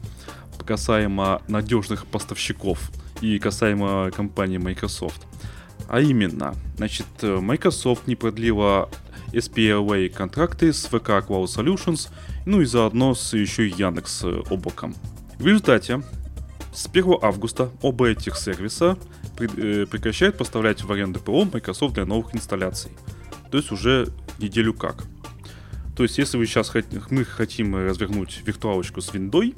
[0.65, 5.27] Касаемо надежных поставщиков и касаемо компании Microsoft.
[5.87, 8.89] А именно, значит, Microsoft не продлила
[9.31, 12.09] SPLA контракты с VK Cloud Solutions,
[12.45, 14.95] ну и заодно с еще и Яндекс облаком.
[15.37, 16.01] В результате
[16.73, 18.97] с 1 августа оба этих сервиса
[19.39, 22.91] э, прекращают поставлять в аренду ПО Microsoft для новых инсталляций.
[23.49, 25.05] То есть уже неделю как.
[25.95, 26.73] То есть если вы сейчас
[27.09, 29.55] мы хотим развернуть виртуалочку с виндой,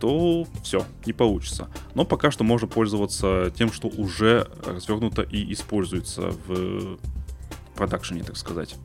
[0.00, 1.68] то все, не получится.
[1.94, 6.98] Но пока что можно пользоваться тем, что уже развернуто и используется в
[7.74, 8.76] продакшене, так сказать.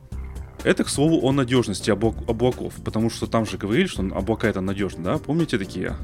[0.62, 5.04] Это, к слову, о надежности облаков, потому что там же говорили, что облака это надежно,
[5.04, 5.18] да?
[5.18, 5.96] Помните такие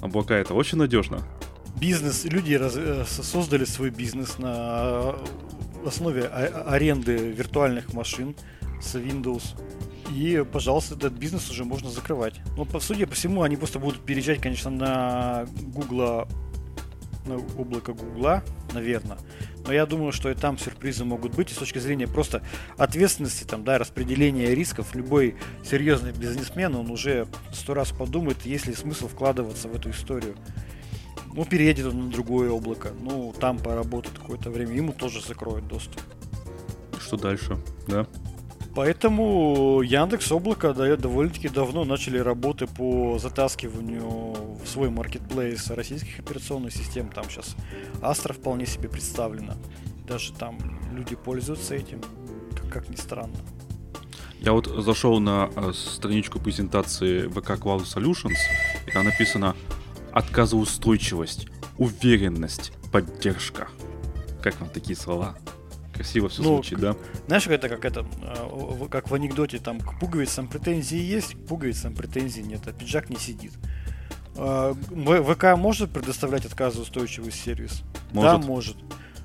[0.00, 1.20] облака это очень надежно.
[1.80, 5.16] Бизнес, люди раз, э, создали свой бизнес на
[5.84, 8.36] основе аренды виртуальных машин
[8.80, 9.42] с Windows.
[10.10, 12.34] И, пожалуйста, этот бизнес уже можно закрывать.
[12.56, 16.28] Но, по судя по всему, они просто будут переезжать, конечно, на Google,
[17.26, 19.18] на облако Гугла, наверное.
[19.66, 21.50] Но я думаю, что и там сюрпризы могут быть.
[21.50, 22.42] И с точки зрения просто
[22.76, 28.74] ответственности, там, да, распределения рисков, любой серьезный бизнесмен, он уже сто раз подумает, есть ли
[28.74, 30.36] смысл вкладываться в эту историю.
[31.32, 36.00] Ну, переедет он на другое облако, ну, там поработает какое-то время, ему тоже закроют доступ.
[37.00, 38.06] Что дальше, да?
[38.74, 46.72] Поэтому Яндекс Облако да, довольно-таки давно начали работы по затаскиванию в свой маркетплейс российских операционных
[46.72, 47.08] систем.
[47.08, 47.54] Там сейчас
[48.00, 49.54] Astra вполне себе представлена.
[50.08, 50.58] Даже там
[50.92, 52.00] люди пользуются этим,
[52.56, 53.36] как, как ни странно.
[54.40, 58.36] Я вот зашел на э, страничку презентации VK Cloud Solutions,
[58.86, 59.54] и там написано
[60.12, 61.46] отказоустойчивость,
[61.78, 63.68] уверенность, поддержка.
[64.42, 65.36] Как вам такие слова?
[65.94, 66.96] Красиво все Ну, звучит, да?
[67.28, 71.46] Знаешь, это как это, э, в- как в анекдоте, там к пуговицам претензии есть, к
[71.46, 73.52] пуговицам претензий нет, а пиджак не сидит.
[74.36, 77.82] Э, В- ВК может предоставлять отказоустойчивый сервис?
[78.12, 78.46] Да, Может.
[78.46, 78.76] может.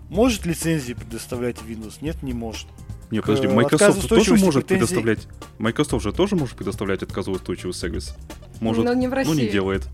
[0.09, 1.95] Может лицензии предоставлять Windows?
[2.01, 2.67] Нет, не может.
[3.11, 5.27] Не, подожди, К Microsoft тоже может претензий- предоставлять.
[5.57, 8.15] Microsoft же тоже может предоставлять отказоустойчивый сервис.
[8.59, 9.49] Может, Но не в но не России.
[9.49, 9.87] делает.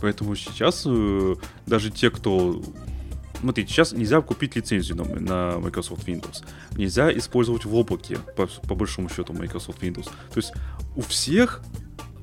[0.00, 1.34] Поэтому сейчас э,
[1.66, 2.62] даже те, кто...
[3.40, 5.04] Смотрите, сейчас нельзя купить лицензию на,
[5.52, 6.44] на Microsoft Windows.
[6.76, 10.06] Нельзя использовать в облаке, по, по большому счету, Microsoft Windows.
[10.06, 10.52] То есть
[10.96, 11.62] у всех,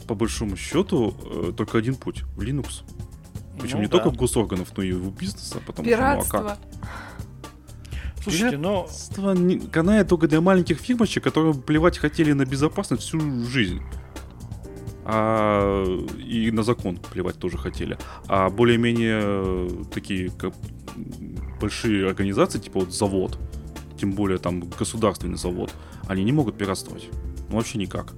[0.08, 2.82] по большому счету, э, только один путь в Linux.
[3.60, 3.98] Причем Ну не да.
[3.98, 6.30] только в госорганов, но и в бизнеса, потому что ну а как?
[6.30, 6.58] Пиратство.
[8.22, 13.20] Слушайте, но Пиратство не- канает только для маленьких фирмочек, которые плевать хотели на безопасность всю
[13.46, 13.82] жизнь.
[15.06, 15.86] А,
[16.18, 17.98] и на закон плевать тоже хотели.
[18.28, 20.54] А более-менее э, такие как,
[21.62, 23.40] большие организации, типа вот завод,
[24.00, 25.72] тем более там государственный завод,
[26.08, 27.10] они не могут пиратствовать.
[27.50, 28.14] Ну, вообще никак.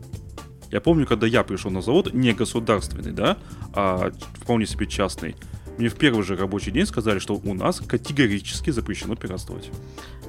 [0.72, 3.38] Я помню, когда я пришел на завод, не государственный, да,
[3.74, 5.36] а вполне себе частный,
[5.78, 9.70] мне в первый же рабочий день сказали, что у нас категорически запрещено пиратствовать.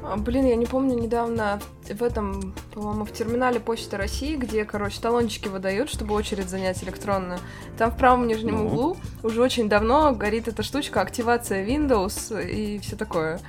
[0.02, 5.00] А, Блин, я не помню, недавно в этом, по-моему, в терминале Почты России, где, короче,
[5.00, 7.40] талончики выдают, чтобы очередь занять электронную.
[7.76, 8.66] Там в правом нижнем Ну.
[8.66, 13.40] углу уже очень давно горит эта штучка, активация Windows и все такое.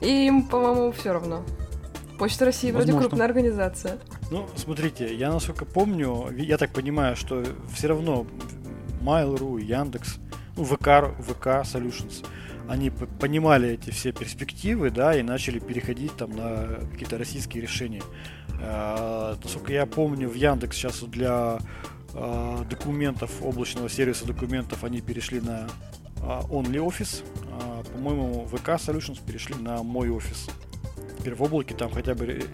[0.00, 1.44] И им, по-моему, все равно.
[2.18, 3.08] Почта России вроде Возможно.
[3.08, 3.98] крупная организация.
[4.30, 8.26] Ну, смотрите, я насколько помню, я так понимаю, что все равно
[9.02, 10.16] Mail.ru, Яндекс,
[10.56, 12.24] ну, ВК, ВК Solutions,
[12.68, 18.02] они понимали эти все перспективы, да, и начали переходить там на какие-то российские решения.
[18.60, 21.58] Э, Насколько я помню, в Яндекс сейчас для
[22.14, 25.68] э, документов, облачного сервиса документов, они перешли на
[26.16, 27.24] э, OnlyOffice.
[27.52, 30.48] А, По-моему, ВК Solutions перешли на мой офис.
[31.18, 32.44] Теперь в облаке там хотя бы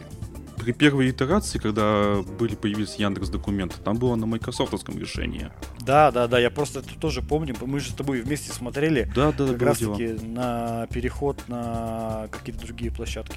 [0.68, 5.50] При первой итерации, когда были появились Яндекс документы, там было на майкрософтовском решении.
[5.80, 7.56] Да, да, да, я просто это тоже помню.
[7.62, 9.96] Мы же с тобой вместе смотрели Да, да, как раз дело.
[9.96, 13.34] таки на переход на какие-то другие площадки.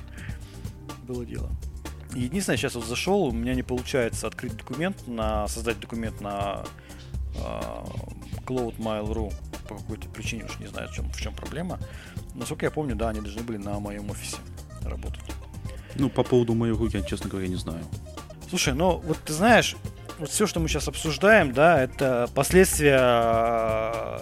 [1.08, 1.50] Было дело.
[2.13, 6.65] Единственное, сейчас вот зашел, у меня не получается открыть документ, на создать документ на
[7.41, 7.86] а,
[8.46, 9.34] Cloud Mail.ru
[9.70, 11.80] по какой-то причине, уж не знаю, в чем, в чем проблема.
[12.36, 14.36] Насколько я помню, да, они должны были на моем офисе
[14.84, 15.24] работать.
[15.96, 17.84] Ну, по поводу руки, я, честно говоря, не знаю.
[18.50, 19.76] Слушай, ну вот ты знаешь,
[20.20, 24.20] вот все, что мы сейчас обсуждаем, да, это последствия, э,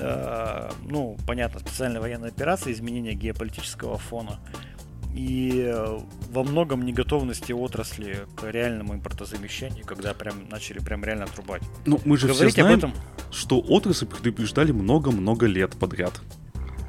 [0.00, 4.40] э, ну, понятно, специальной военной операции, изменения геополитического фона
[5.16, 5.74] и
[6.30, 11.62] во многом неготовности отрасли к реальному импортозамещению, когда прям начали прям реально отрубать.
[11.86, 12.94] Ну, мы же Говорить все об знаем, этом,
[13.32, 16.20] что отрасль предупреждали много-много лет подряд.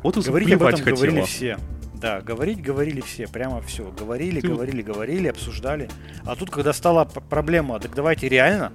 [0.04, 1.26] Отрасль говорить об этом говорили хотела.
[1.26, 1.58] все.
[2.00, 3.90] Да, говорить говорили все, прямо все.
[3.92, 5.90] Говорили, Ты говорили, говорили, обсуждали.
[6.26, 8.72] А тут, когда стала проблема, так давайте реально,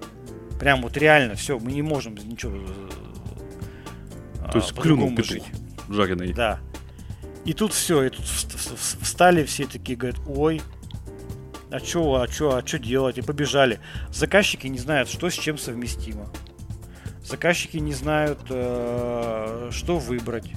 [0.59, 2.57] прям вот реально, все, мы не можем ничего.
[2.57, 5.45] э, То есть а, клюнул петух
[5.89, 6.33] жареный.
[6.33, 6.59] Да.
[7.45, 10.61] И тут все, и тут вст- вст- встали все такие, говорят, ой,
[11.71, 13.19] а чё, а чё, а чё делать?
[13.19, 13.79] И побежали.
[14.11, 16.29] Заказчики не знают, что с чем совместимо.
[17.25, 20.51] Заказчики не знают, э, что выбрать.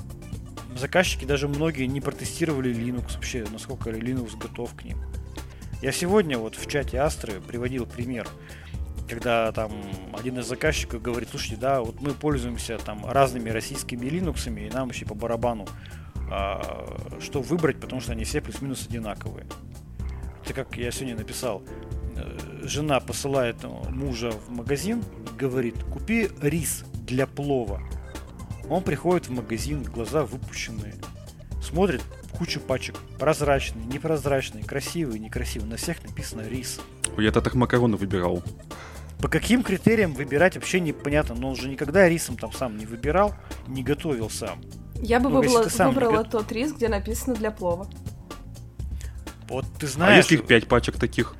[0.75, 4.97] Заказчики даже многие не протестировали Linux вообще, насколько Linux готов к ним.
[5.81, 8.27] Я сегодня вот в чате Астры приводил пример,
[9.07, 9.71] когда там
[10.13, 14.87] один из заказчиков говорит, слушайте, да, вот мы пользуемся там разными российскими линуксами, и нам
[14.87, 15.65] вообще по барабану,
[16.29, 19.45] а, что выбрать, потому что они все плюс-минус одинаковые.
[20.43, 21.63] Это как я сегодня написал,
[22.15, 23.57] э, жена посылает
[23.89, 25.03] мужа в магазин
[25.37, 27.81] говорит, купи рис для плова.
[28.69, 30.95] Он приходит в магазин, глаза выпущенные,
[31.61, 32.01] смотрит
[32.37, 36.79] кучу пачек, прозрачный, непрозрачный, красивый, некрасивый, на всех написано рис.
[37.17, 38.43] Ой, Я-то так макароны выбирал.
[39.19, 43.33] По каким критериям выбирать вообще непонятно, но он же никогда рисом там сам не выбирал,
[43.67, 44.61] не готовил сам.
[44.95, 47.87] Я бы Ну, выбрала, не выбрала го- тот рис, где написано для плова.
[49.47, 51.35] Вот ты А знаешь, если их пять пачек таких?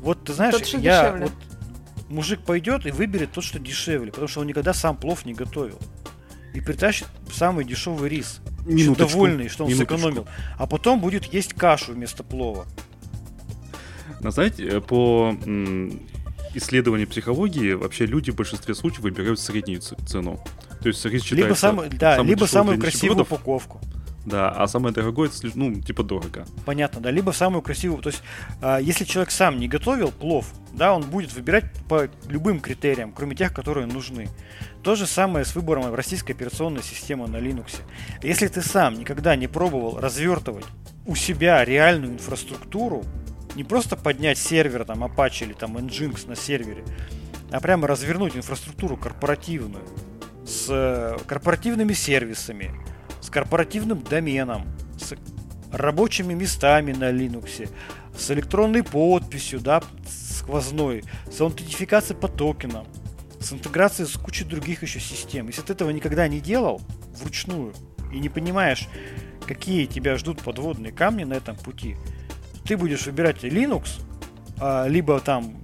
[0.00, 1.26] вот ты знаешь, Тот, что я дешевле.
[1.26, 5.34] вот мужик пойдет и выберет тот, что дешевле, потому что он никогда сам плов не
[5.34, 5.78] готовил.
[6.54, 8.40] И притащит самый дешевый рис.
[8.66, 9.96] Минуточку, довольный, что он минуточку.
[9.96, 10.26] сэкономил.
[10.58, 12.66] А потом будет есть кашу вместо плова.
[14.20, 15.34] Но знаете, э, по
[16.54, 20.42] исследованию психологии, вообще люди в большинстве случаев выбирают среднюю цену.
[20.80, 23.32] То есть рис считается Либо, самый, да, самый либо самую красивую нищебродов.
[23.32, 23.80] упаковку.
[24.30, 26.46] Да, а самое дорогое, это, ну, типа дорого.
[26.64, 27.10] Понятно, да.
[27.10, 28.02] Либо самую красивую.
[28.02, 28.22] То есть,
[28.62, 33.34] а, если человек сам не готовил плов, да, он будет выбирать по любым критериям, кроме
[33.34, 34.28] тех, которые нужны.
[34.82, 37.80] То же самое с выбором российской операционной системы на Linux.
[38.22, 40.64] Если ты сам никогда не пробовал развертывать
[41.06, 43.02] у себя реальную инфраструктуру,
[43.56, 46.84] не просто поднять сервер там Apache или там Nginx на сервере,
[47.50, 49.84] а прямо развернуть инфраструктуру корпоративную
[50.46, 52.70] с э, корпоративными сервисами,
[53.30, 54.66] с корпоративным доменом,
[54.98, 55.14] с
[55.70, 57.70] рабочими местами на Linux,
[58.16, 62.86] с электронной подписью, да, сквозной, с аутентификацией по токенам,
[63.38, 65.46] с интеграцией с кучей других еще систем.
[65.46, 66.82] Если ты этого никогда не делал
[67.20, 67.72] вручную
[68.12, 68.88] и не понимаешь,
[69.46, 71.96] какие тебя ждут подводные камни на этом пути,
[72.64, 74.00] ты будешь выбирать Linux,
[74.58, 75.56] а, либо там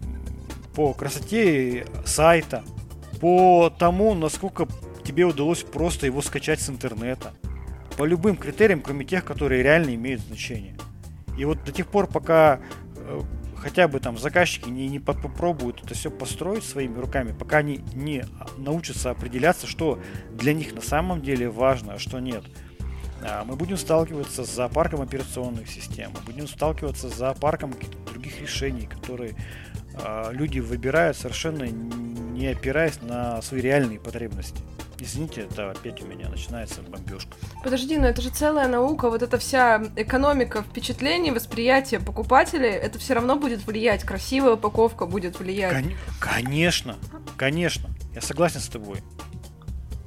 [0.77, 2.65] по красоте сайта,
[3.21, 4.69] по тому, насколько
[5.05, 7.33] тебе удалось просто его скачать с интернета.
[7.97, 10.77] По любым критериям, кроме тех, которые реально имеют значение.
[11.39, 12.61] И вот до тех пор, пока
[12.97, 13.21] э,
[13.57, 18.25] хотя бы там заказчики не, не попробуют это все построить своими руками, пока они не
[18.59, 19.99] научатся определяться, что
[20.31, 22.45] для них на самом деле важно, а что нет,
[23.23, 27.75] а, мы будем сталкиваться с зоопарком операционных систем, мы будем сталкиваться с зоопарком
[28.13, 29.35] других решений, которые
[30.33, 31.65] люди выбирают совершенно
[32.37, 34.61] не опираясь на свои реальные потребности.
[34.99, 37.33] Извините, это опять у меня начинается бомбежка.
[37.63, 43.15] Подожди, но это же целая наука, вот эта вся экономика впечатлений, восприятие покупателей, это все
[43.15, 45.73] равно будет влиять, красивая упаковка будет влиять.
[45.73, 46.97] Кон- конечно,
[47.37, 49.03] конечно, я согласен с тобой.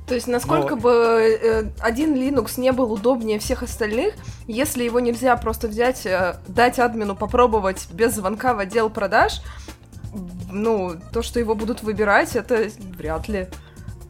[0.08, 0.82] То есть, насколько Но...
[0.82, 4.15] бы э, один Linux не был удобнее всех остальных,
[4.47, 9.41] если его нельзя просто взять, э, дать админу попробовать без звонка в отдел продаж,
[10.52, 13.48] ну, то, что его будут выбирать, это вряд ли.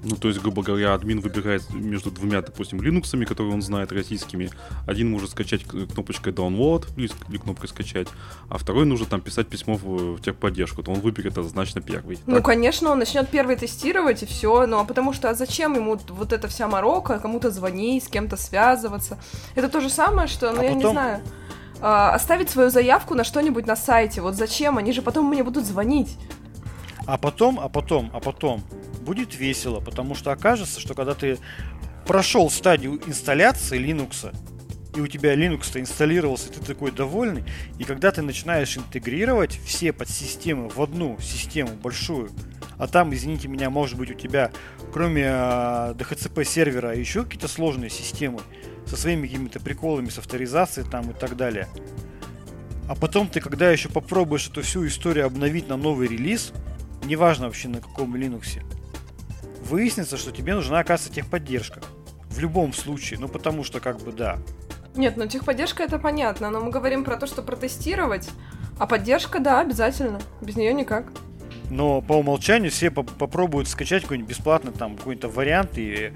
[0.02, 4.50] Ну, то есть, грубо говоря, админ выбирает между двумя, допустим, линуксами, которые он знает, российскими.
[4.88, 8.08] Один может скачать кнопочкой download или кнопкой скачать,
[8.48, 12.18] а второй нужно там писать письмо в, в техподдержку, то он выберет однозначно первый.
[12.26, 12.46] Ну, так?
[12.46, 16.32] конечно, он начнет первый тестировать и все, ну а потому что а зачем ему вот
[16.32, 19.20] эта вся морока, кому-то звонить, с кем-то связываться?
[19.56, 20.80] Это то же самое, что, ну, а я потом...
[20.80, 21.22] не знаю
[21.82, 24.22] оставить свою заявку на что-нибудь на сайте.
[24.22, 24.78] Вот зачем?
[24.78, 26.18] Они же потом мне будут звонить.
[27.06, 28.64] А потом, а потом, а потом
[29.02, 31.40] будет весело, потому что окажется, что когда ты
[32.06, 34.36] прошел стадию инсталляции Linux,
[34.96, 37.44] и у тебя Linux-то инсталлировался, ты такой довольный,
[37.78, 42.30] и когда ты начинаешь интегрировать все подсистемы в одну систему большую,
[42.78, 44.52] а там, извините меня, может быть у тебя,
[44.94, 48.42] кроме DHCP сервера, еще какие-то сложные системы
[48.90, 51.68] со своими какими-то приколами, с авторизацией там и так далее.
[52.88, 56.54] А потом ты, когда еще попробуешь эту всю историю обновить на новый релиз,
[57.04, 58.62] неважно вообще на каком Linux,
[59.64, 61.82] выяснится, что тебе нужна, оказывается, техподдержка.
[62.30, 63.20] В любом случае.
[63.20, 64.40] Ну, потому что, как бы, да.
[64.96, 68.30] Нет, ну техподдержка это понятно, но мы говорим про то, что протестировать,
[68.80, 70.20] а поддержка, да, обязательно.
[70.42, 71.12] Без нее никак.
[71.70, 76.12] Но по умолчанию все по попробуют скачать какой-нибудь бесплатный там какой-то вариант и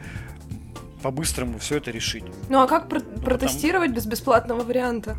[1.04, 2.24] по-быстрому все это решить.
[2.50, 3.96] Ну а как про ну, протестировать потому...
[3.96, 5.16] без бесплатного варианта?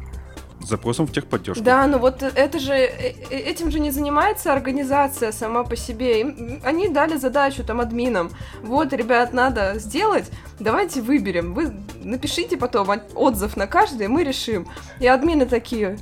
[0.60, 1.62] запросом в техподдержку.
[1.62, 6.20] Да, ну вот это же, э, э, этим же не занимается организация сама по себе.
[6.20, 8.30] Им, они дали задачу там админам.
[8.62, 11.52] Вот, ребят, надо сделать, давайте выберем.
[11.52, 14.66] Вы напишите потом отзыв на каждый, мы решим.
[15.00, 15.98] И админы такие,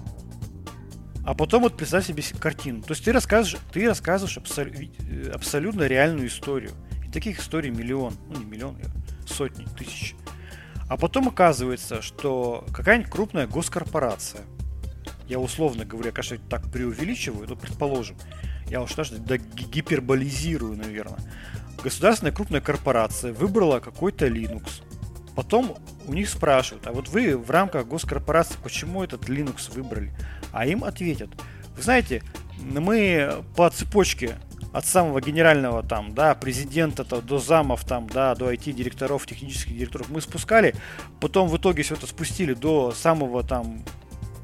[1.25, 2.83] а потом вот представь себе картину.
[2.83, 6.73] То есть ты рассказываешь, ты рассказываешь абсол- э, абсолютно реальную историю.
[7.07, 8.15] И таких историй миллион.
[8.29, 8.77] Ну, не миллион,
[9.33, 10.15] сотни, тысяч.
[10.89, 14.43] А потом оказывается, что какая-нибудь крупная госкорпорация,
[15.27, 18.17] я условно говорю, я, конечно, так преувеличиваю, но предположим,
[18.69, 21.19] я уж даже да, гиперболизирую, наверное.
[21.83, 24.83] Государственная крупная корпорация выбрала какой-то Linux.
[25.35, 30.13] Потом у них спрашивают, а вот вы в рамках госкорпорации почему этот Linux выбрали?
[30.53, 31.31] А им ответят,
[31.75, 32.23] вы знаете,
[32.61, 34.37] мы по цепочке
[34.73, 40.09] от самого генерального там, да, президента -то, до замов там, да, до IT-директоров, технических директоров
[40.11, 40.75] мы спускали,
[41.21, 43.85] потом в итоге все это спустили до самого там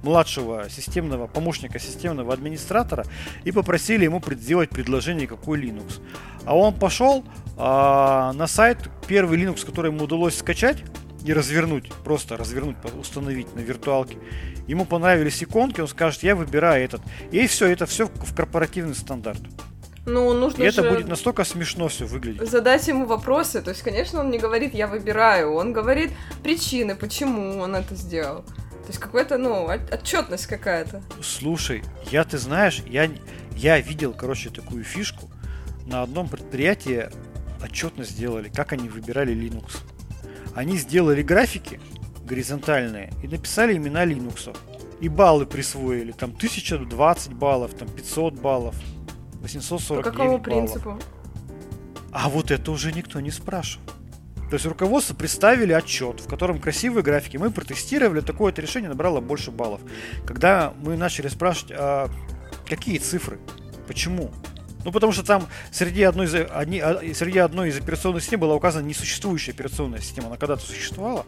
[0.03, 3.05] младшего системного помощника системного администратора
[3.45, 6.01] и попросили ему сделать предложение, какой Linux.
[6.45, 7.25] А он пошел
[7.57, 10.85] а, на сайт, первый Linux, который ему удалось скачать
[11.25, 14.19] и развернуть, просто развернуть, установить на виртуалке.
[14.67, 17.01] Ему понравились иконки, он скажет, я выбираю этот.
[17.33, 19.41] И все, это все в корпоративный стандарт.
[20.09, 22.51] Ну, нужно И же это будет настолько смешно все выглядеть.
[22.51, 23.61] Задать ему вопросы.
[23.61, 25.53] То есть, конечно, он не говорит, я выбираю.
[25.53, 28.43] Он говорит причины, почему он это сделал.
[28.43, 31.03] То есть какой-то, ну, отчетность какая-то.
[31.23, 33.11] Слушай, я, ты знаешь, я,
[33.55, 35.31] я видел, короче, такую фишку.
[35.87, 37.11] На одном предприятии
[37.63, 39.79] отчетность сделали, как они выбирали Linux.
[40.55, 41.81] Они сделали графики,
[42.25, 44.57] горизонтальные и написали имена Linux.
[45.01, 46.13] И баллы присвоили.
[46.13, 48.75] Там 1020 баллов, там 500 баллов,
[49.43, 50.43] 849 По какому баллов.
[50.43, 50.99] принципу?
[52.13, 53.85] А вот это уже никто не спрашивал.
[54.49, 57.37] То есть руководство представили отчет, в котором красивые графики.
[57.37, 59.81] Мы протестировали, такое-то решение набрало больше баллов.
[60.27, 62.09] Когда мы начали спрашивать, а
[62.67, 63.39] какие цифры,
[63.87, 64.31] почему?
[64.87, 68.55] Ну, потому что там среди одной из, одни, а, среди одной из операционных систем была
[68.55, 70.29] указана несуществующая операционная система.
[70.29, 71.27] Она когда-то существовала,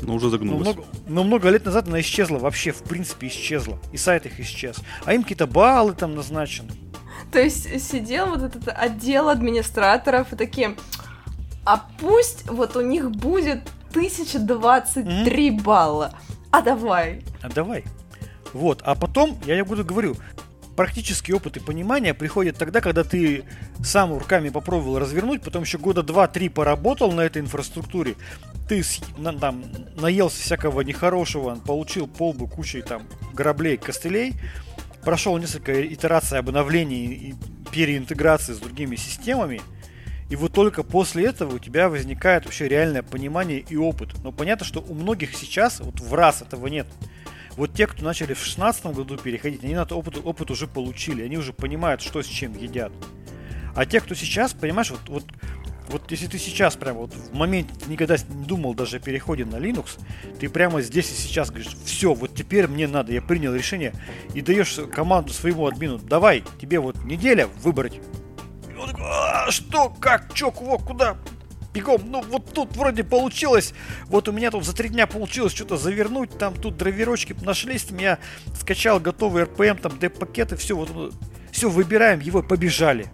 [0.00, 0.60] Но уже но загнулась.
[0.62, 3.78] много, но много лет назад она исчезла, вообще, в принципе, исчезла.
[3.92, 4.78] И сайт их исчез.
[5.04, 6.72] А им какие-то баллы там назначены.
[7.32, 10.76] То есть сидел вот этот отдел администраторов и такие,
[11.64, 16.14] а пусть вот у них будет 1023 балла.
[16.50, 17.22] А давай.
[17.42, 17.84] А давай.
[18.54, 20.16] Вот, а потом, я буду говорю,
[20.74, 23.44] практический опыт и понимание приходит тогда, когда ты
[23.84, 28.14] сам руками попробовал развернуть, потом еще года два-три поработал на этой инфраструктуре,
[28.68, 28.82] ты
[29.18, 29.64] на- там
[29.96, 33.02] наелся всякого нехорошего, получил полбу кучей там
[33.34, 34.34] граблей, костылей,
[35.02, 37.34] прошел несколько итераций обновлений и
[37.72, 39.60] переинтеграции с другими системами,
[40.30, 44.10] и вот только после этого у тебя возникает вообще реальное понимание и опыт.
[44.22, 46.86] Но понятно, что у многих сейчас вот в раз этого нет.
[47.56, 51.22] Вот те, кто начали в 16 году переходить, они на этот опыт, опыт уже получили,
[51.22, 52.92] они уже понимают, что с чем едят.
[53.74, 55.24] А те, кто сейчас, понимаешь, вот, вот,
[55.90, 59.44] вот если ты сейчас прямо вот в моменте ты никогда не думал даже о переходе
[59.44, 59.98] на Linux,
[60.38, 63.92] ты прямо здесь и сейчас говоришь, все, вот теперь мне надо, я принял решение,
[64.34, 68.00] и даешь команду своему админу, давай, тебе вот неделя выбрать.
[68.70, 71.16] И он такой, «А, что, как, чё, кого, куда?
[71.74, 73.74] Бегом, ну вот тут вроде получилось,
[74.06, 77.98] вот у меня тут за три дня получилось что-то завернуть, там тут драйверочки нашлись, там
[77.98, 78.18] я
[78.58, 81.14] скачал готовый RPM, там деп-пакеты, все, вот,
[81.52, 83.06] все, выбираем его, побежали.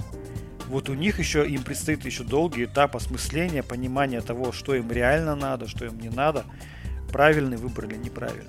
[0.69, 5.37] Вот у них еще, им предстоит еще долгий этап осмысления, понимания того, что им реально
[5.37, 6.45] надо, что им не надо,
[7.13, 8.45] правильный выбор или неправильный.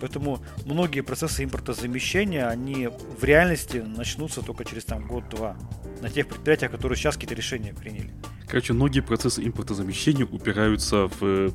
[0.00, 5.56] Поэтому многие процессы импортозамещения, они в реальности начнутся только через там год-два
[6.00, 8.12] на тех предприятиях, которые сейчас какие-то решения приняли.
[8.46, 11.50] Короче, многие процессы импортозамещения упираются в э,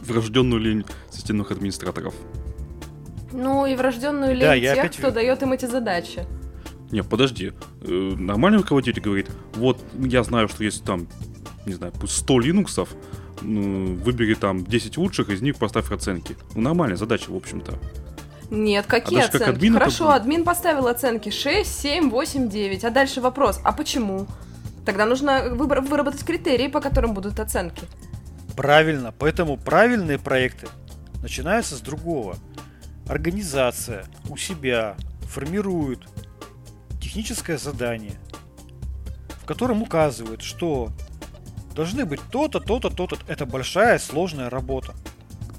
[0.00, 2.14] врожденную лень системных администраторов.
[3.32, 6.24] Ну и врожденную лень Да, я тех, опять кто дает им эти задачи.
[6.92, 7.52] Не, подожди.
[7.80, 11.08] Э, Нормальный руководитель говорит, вот я знаю, что есть там,
[11.66, 12.90] не знаю, пусть 100 линуксов,
[13.40, 16.36] ну, выбери там 10 лучших, из них поставь оценки.
[16.54, 17.78] Ну, нормальная задача, в общем-то.
[18.50, 19.56] Нет, какие даже как оценки?
[19.56, 20.16] админ это Хорошо, будет.
[20.16, 22.84] админ поставил оценки 6, 7, 8, 9.
[22.84, 24.26] А дальше вопрос, а почему?
[24.84, 27.84] Тогда нужно выбор- выработать критерии, по которым будут оценки.
[28.54, 30.68] Правильно, поэтому правильные проекты
[31.22, 32.36] начинаются с другого.
[33.08, 36.00] Организация у себя формирует
[37.02, 38.14] техническое задание,
[39.42, 40.92] в котором указывает, что
[41.74, 43.18] должны быть то-то, то-то, то-то.
[43.26, 44.94] Это большая сложная работа.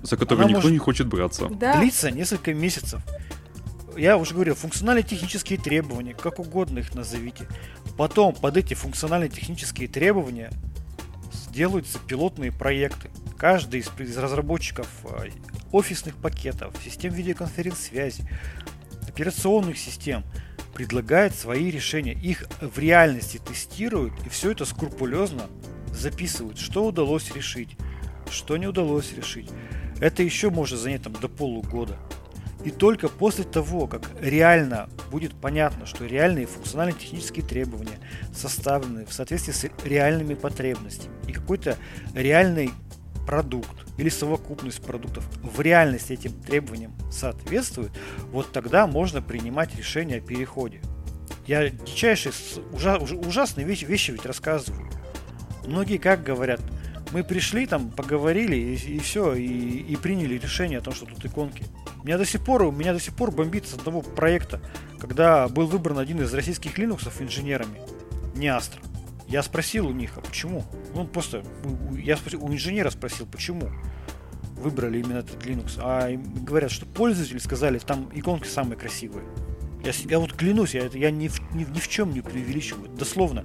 [0.01, 1.49] За которую Она никто не хочет браться.
[1.49, 1.79] Да.
[1.79, 3.01] Длится несколько месяцев.
[3.95, 7.47] Я уже говорил, функционально-технические требования, как угодно их назовите.
[7.97, 10.51] Потом под эти функционально-технические требования
[11.31, 13.11] сделаются пилотные проекты.
[13.37, 15.25] Каждый из, из разработчиков а,
[15.71, 18.27] офисных пакетов, систем видеоконференц-связи,
[19.07, 20.23] операционных систем
[20.73, 22.13] предлагает свои решения.
[22.13, 25.43] Их в реальности тестируют и все это скрупулезно
[25.91, 27.77] записывают, что удалось решить,
[28.29, 29.49] что не удалось решить.
[29.99, 31.97] Это еще может занять там до полугода.
[32.65, 37.99] И только после того, как реально будет понятно, что реальные функционально-технические требования
[38.33, 41.77] составлены в соответствии с реальными потребностями и какой-то
[42.13, 42.71] реальный
[43.27, 47.91] продукт или совокупность продуктов в реальности этим требованиям соответствует,
[48.31, 50.81] вот тогда можно принимать решение о переходе.
[51.45, 52.33] Я дичайшие,
[52.71, 54.89] ужа- уж- ужасные вещи, вещи ведь рассказываю.
[55.65, 56.61] Многие как говорят,
[57.11, 61.65] мы пришли там, поговорили и, все, и, и приняли решение о том, что тут иконки.
[62.03, 64.61] Меня до сих пор, меня до сих пор бомбит с одного проекта,
[64.99, 67.81] когда был выбран один из российских линуксов инженерами,
[68.35, 68.81] не Астра.
[69.27, 70.63] Я спросил у них, а почему?
[70.93, 71.43] Ну, просто,
[71.97, 73.69] я спросил, у инженера спросил, почему
[74.57, 75.77] выбрали именно этот Linux.
[75.79, 76.09] А
[76.41, 79.25] говорят, что пользователи сказали, там иконки самые красивые.
[79.83, 82.89] Я, я вот клянусь, я, я ни, в, ни, ни в чем не преувеличиваю.
[82.89, 83.43] Дословно.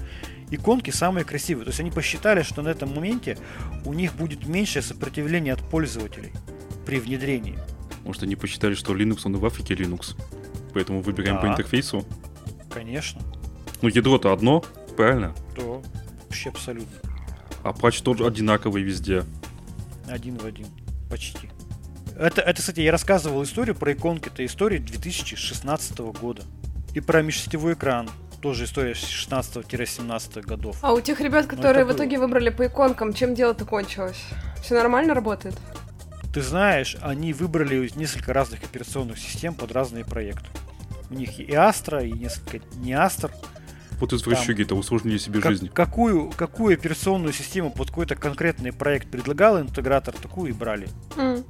[0.50, 1.64] Иконки самые красивые.
[1.64, 3.36] То есть они посчитали, что на этом моменте
[3.84, 6.32] у них будет меньшее сопротивление от пользователей
[6.86, 7.58] при внедрении.
[8.04, 10.16] Может, они посчитали, что Linux, он и в Африке Linux.
[10.74, 11.52] Поэтому выбираем по Да.
[11.52, 12.04] интерфейсу.
[12.70, 13.20] Конечно.
[13.82, 14.64] Ну, ядро-то одно,
[14.98, 15.32] правильно?
[15.54, 15.80] То
[16.24, 16.98] вообще абсолютно.
[17.62, 19.24] А патч тоже одинаковый везде.
[20.08, 20.66] Один в один.
[21.08, 21.48] Почти.
[22.18, 24.26] Это, это, кстати, я рассказывал историю про иконки.
[24.28, 26.42] Это история 2016 года.
[26.94, 28.10] И про межсетевой экран.
[28.42, 30.78] Тоже история с 16-17 годов.
[30.82, 31.96] А у тех ребят, Ну, которые в было.
[31.96, 34.20] итоге выбрали по иконкам, чем дело-то кончилось?
[34.60, 35.56] Все нормально работает?
[36.34, 40.46] Ты знаешь, они выбрали несколько разных операционных систем под разные проекты.
[41.10, 43.30] У них и Astra, и несколько не Astra.
[44.00, 45.68] Вот извращуги-то усложнили себе Как- жизнь.
[45.72, 50.88] какую, какую операционную систему под какой-то конкретный проект предлагал интегратор, такую и брали.
[51.16, 51.44] М.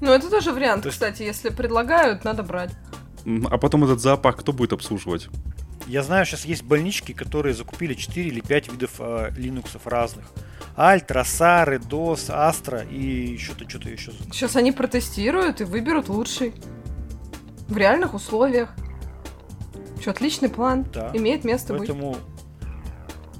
[0.00, 1.22] Ну, это тоже вариант, То есть- кстати.
[1.22, 2.70] Если предлагают, надо брать.
[3.50, 5.28] А потом этот зоопарк кто будет обслуживать?
[5.86, 10.26] Я знаю, сейчас есть больнички, которые закупили 4 или 5 видов э, линуксов разных.
[10.76, 14.12] Альтра, Сары, DOS, Astra и что-то, что-то еще.
[14.32, 16.54] Сейчас они протестируют и выберут лучший.
[17.68, 18.70] В реальных условиях.
[20.00, 20.86] Что, отличный план.
[20.92, 21.10] Да.
[21.14, 21.88] Имеет место быть.
[21.88, 22.16] Поэтому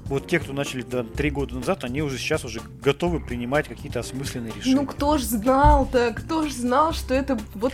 [0.05, 3.99] вот те, кто начали да, 3 года назад, они уже сейчас уже готовы принимать какие-то
[3.99, 4.75] осмысленные решения.
[4.75, 6.13] Ну кто ж знал-то?
[6.13, 7.73] Кто ж знал, что это вот...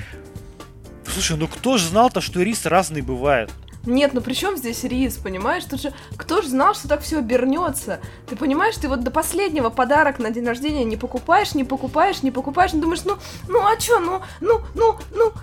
[1.05, 3.51] Слушай, ну кто же знал-то, что рис разный бывает?
[3.85, 5.65] Нет, ну при чем здесь рис, понимаешь?
[5.65, 7.99] Тут же кто ж знал, что так все обернется?
[8.27, 12.31] Ты понимаешь, ты вот до последнего подарок на день рождения не покупаешь, не покупаешь, не
[12.31, 13.17] покупаешь, ну думаешь, ну,
[13.49, 15.33] ну а чё, ну, ну, ну, ну,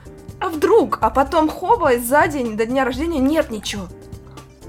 [0.40, 0.98] а вдруг?
[1.00, 3.88] А потом хоба, и за день до дня рождения нет ничего.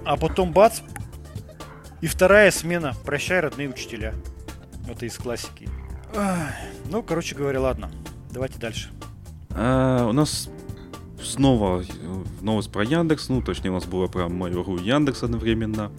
[0.05, 0.81] А потом бац,
[2.01, 2.93] и вторая смена.
[3.05, 4.13] Прощай, родные учителя.
[4.87, 5.69] Это из классики.
[6.89, 7.91] Ну, короче говоря, ладно.
[8.31, 8.89] Давайте дальше.
[9.51, 10.49] А, у нас
[11.23, 11.83] снова
[12.41, 15.91] новость про Яндекс, ну, точнее, у нас было про и Яндекс одновременно.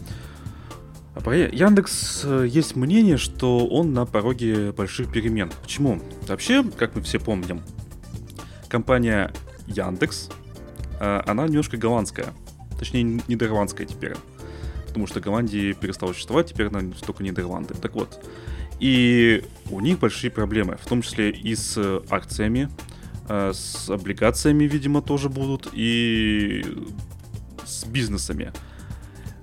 [1.14, 5.52] А про Яндекс э, есть мнение, что он на пороге больших перемен.
[5.62, 6.00] Почему?
[6.26, 7.60] Вообще, как мы все помним,
[8.68, 9.30] компания
[9.72, 10.30] Яндекс,
[11.00, 12.32] э, она немножко голландская.
[12.78, 14.14] Точнее, нидерландская теперь.
[14.86, 17.72] Потому что Голландия перестала существовать, теперь она только Нидерланды.
[17.74, 18.22] Так вот.
[18.78, 22.68] И у них большие проблемы, в том числе и с акциями,
[23.28, 26.62] э, с облигациями, видимо, тоже будут, и
[27.64, 28.52] с бизнесами.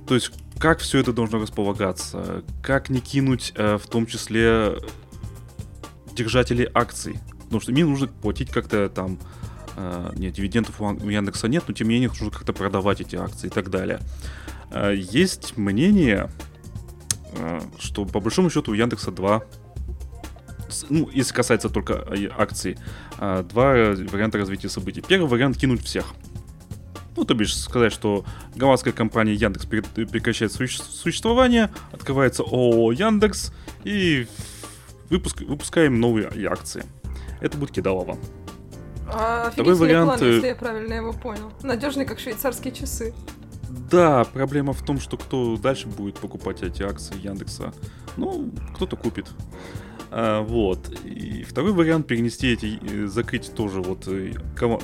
[0.08, 4.76] То есть, как все это должно располагаться, как не кинуть, э, в том числе,
[6.14, 7.18] держателей акций.
[7.46, 9.18] Потому что им нужно платить как-то там...
[9.80, 13.48] э, Нет, дивидендов у Яндекса нет, но тем не менее нужно как-то продавать эти акции
[13.48, 14.00] и так далее.
[14.72, 16.30] Э, Есть мнение,
[17.34, 19.44] э, что по большому счету у Яндекса два
[20.90, 22.06] ну, если касается только
[22.38, 22.78] акций,
[23.18, 25.02] а, два варианта развития событий.
[25.02, 26.14] Первый вариант кинуть всех.
[27.18, 28.24] Ну, то бишь сказать, что
[28.56, 33.52] голландская компания Яндекс прекращает суще- существование, открывается ООО Яндекс
[33.84, 34.28] и
[35.10, 36.86] выпуск- выпускаем новые акции.
[37.42, 38.18] Это будет кидалово.
[39.12, 41.52] А, Второй вариант, план, если я правильно его понял.
[41.64, 43.14] Надежный, как швейцарские часы.
[43.92, 47.74] Да, проблема в том, что кто дальше будет покупать эти акции Яндекса.
[48.18, 49.28] Ну, кто-то купит.
[50.12, 50.90] А, вот.
[51.04, 54.34] И второй вариант перенести эти, э, закрыть тоже вот э,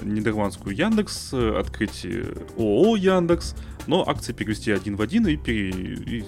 [0.04, 2.06] нидерландскую Яндекс, э, открыть
[2.58, 3.56] ООО Яндекс,
[3.88, 6.26] но акции перевести один в один и, пере- и,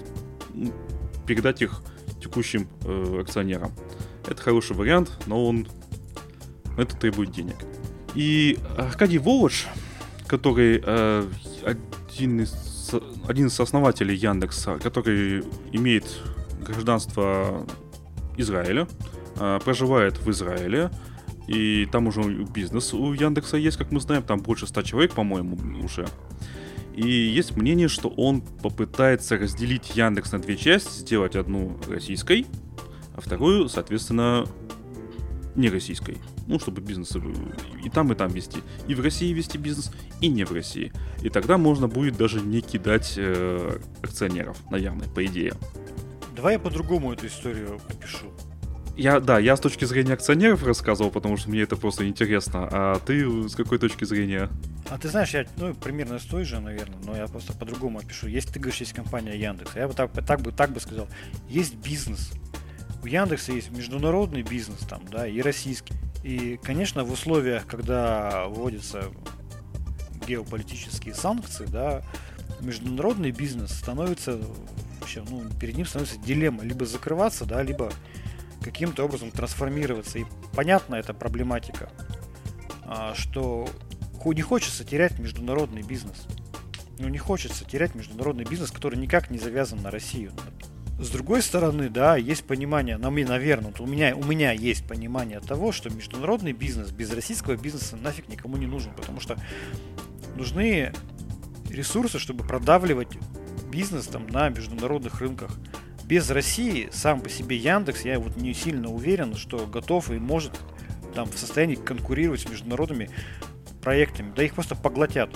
[1.26, 1.82] передать их
[2.20, 3.72] текущим э, акционерам.
[4.26, 5.66] Это хороший вариант, но он
[6.76, 7.56] это требует денег.
[8.14, 9.66] И Аркадий Волош,
[10.26, 11.26] который э,
[11.64, 12.94] один из,
[13.26, 16.04] один из основателей Яндекса, который имеет
[16.60, 17.66] гражданство
[18.36, 18.88] Израиля,
[19.36, 20.90] э, проживает в Израиле,
[21.46, 25.56] и там уже бизнес у Яндекса есть, как мы знаем, там больше 100 человек, по-моему,
[25.82, 26.06] уже.
[26.94, 32.44] И есть мнение, что он попытается разделить Яндекс на две части, сделать одну российской,
[33.14, 34.46] а вторую, соответственно,
[35.58, 36.16] не российской.
[36.46, 37.20] Ну, чтобы бизнес э,
[37.84, 38.58] и там, и там вести.
[38.86, 40.92] И в России вести бизнес, и не в России.
[41.22, 45.52] И тогда можно будет даже не кидать э, акционеров, наверное, по идее.
[46.34, 48.26] Давай я по-другому эту историю опишу.
[48.96, 52.68] Я, да, я с точки зрения акционеров рассказывал, потому что мне это просто интересно.
[52.70, 54.48] А ты с какой точки зрения?
[54.90, 58.26] А ты знаешь, я ну, примерно с той же, наверное, но я просто по-другому опишу.
[58.26, 59.76] Есть, ты говоришь, есть компания Яндекс.
[59.76, 61.06] Я бы так, так, бы, так бы сказал.
[61.48, 62.32] Есть бизнес.
[63.08, 65.94] Яндекса есть международный бизнес там, да, и российский.
[66.22, 69.04] И, конечно, в условиях, когда вводятся
[70.26, 72.02] геополитические санкции, да,
[72.60, 74.40] международный бизнес становится
[75.00, 77.92] вообще, ну, перед ним становится дилемма либо закрываться, да, либо
[78.62, 80.18] каким-то образом трансформироваться.
[80.18, 81.90] И понятна эта проблематика,
[82.84, 83.68] а, что
[84.24, 86.26] не хочется терять международный бизнес.
[86.98, 90.32] Ну, не хочется терять международный бизнес, который никак не завязан на Россию.
[90.98, 95.38] С другой стороны, да, есть понимание, на мне, наверное, у меня, у меня есть понимание
[95.38, 99.36] того, что международный бизнес без российского бизнеса нафиг никому не нужен, потому что
[100.34, 100.92] нужны
[101.70, 103.16] ресурсы, чтобы продавливать
[103.70, 105.52] бизнес там на международных рынках.
[106.04, 110.58] Без России сам по себе Яндекс, я вот не сильно уверен, что готов и может
[111.14, 113.10] там в состоянии конкурировать с международными
[113.82, 114.32] проектами.
[114.34, 115.30] Да их просто поглотят.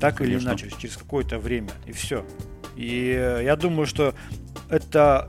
[0.00, 0.48] Так или Конечно.
[0.48, 1.70] иначе, через какое-то время.
[1.86, 2.26] И все.
[2.76, 4.14] И э, я думаю, что
[4.68, 5.28] это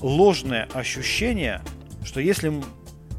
[0.00, 1.62] ложное ощущение,
[2.04, 2.52] что если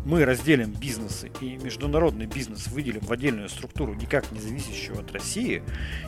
[0.05, 5.63] мы разделим бизнесы и международный бизнес выделим в отдельную структуру, никак не зависящую от России,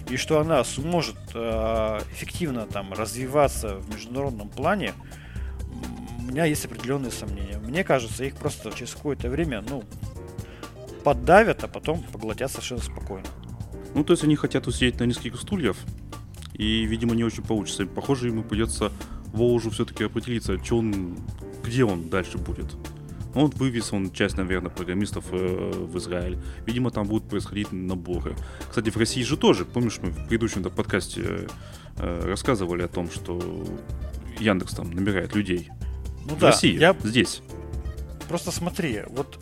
[0.10, 4.94] и что она сможет э, эффективно там развиваться в международном плане,
[6.18, 7.58] у меня есть определенные сомнения.
[7.58, 9.84] Мне кажется, их просто через какое-то время, ну,
[11.04, 13.28] поддавят, а потом поглотят совершенно спокойно.
[13.96, 15.78] Ну, то есть они хотят усидеть на нескольких стульев,
[16.60, 17.86] и, видимо, не очень получится.
[17.88, 18.92] Похоже, ему придется
[19.34, 21.18] Волжу все-таки определиться, что он,
[21.64, 22.68] где он дальше будет.
[23.34, 26.38] Он вывез он часть, наверное, программистов э, в Израиль.
[26.66, 28.36] Видимо, там будут происходить наборы.
[28.68, 31.48] Кстати, в России же тоже, помнишь, мы в предыдущем подкасте
[31.98, 33.40] э, рассказывали о том, что
[34.40, 35.70] Яндекс там набирает людей.
[36.26, 36.94] Ну в да, России, я...
[37.04, 37.42] здесь.
[38.28, 39.40] Просто смотри, вот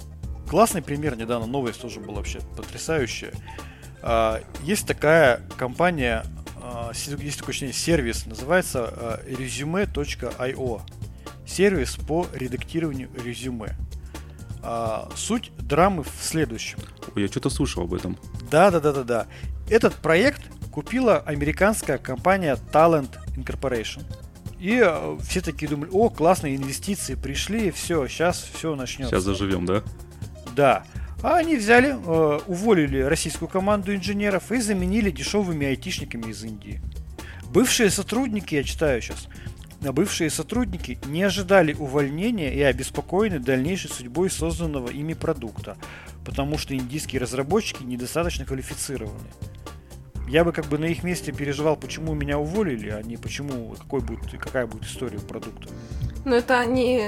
[0.47, 3.31] классный пример недавно, новость тоже была вообще потрясающая.
[4.03, 6.23] А, есть такая компания,
[6.93, 10.81] есть такой сервис, называется а, resume.io
[11.45, 13.75] сервис по редактированию резюме.
[14.61, 16.79] А, суть драмы в следующем.
[17.15, 18.17] Ой, я что-то слышал об этом.
[18.51, 19.27] Да, да, да, да, да.
[19.69, 20.41] Этот проект
[20.71, 24.03] купила американская компания Talent Incorporation.
[24.59, 24.83] И
[25.21, 29.15] все такие думали, о, классные инвестиции пришли, все, сейчас все начнется.
[29.15, 29.83] Сейчас заживем, да?
[30.55, 30.83] Да.
[31.23, 36.81] А они взяли, э, уволили российскую команду инженеров и заменили дешевыми айтишниками из Индии.
[37.51, 39.27] Бывшие сотрудники, я читаю сейчас,
[39.81, 45.77] бывшие сотрудники не ожидали увольнения и обеспокоены дальнейшей судьбой созданного ими продукта,
[46.25, 49.27] потому что индийские разработчики недостаточно квалифицированы.
[50.27, 54.01] Я бы как бы на их месте переживал, почему меня уволили, а не почему, какой
[54.01, 55.69] будет, какая будет история продукта.
[56.25, 57.01] Но это они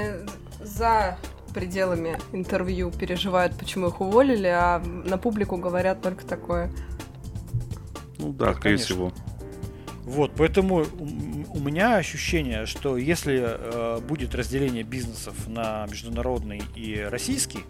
[0.62, 1.18] за
[1.52, 6.70] пределами интервью переживают, почему их уволили, а на публику говорят только такое.
[8.18, 9.12] Ну да, скорее всего.
[10.04, 10.84] Вот, поэтому
[11.54, 17.60] у меня ощущение, что если э, будет разделение бизнесов на международный и российский,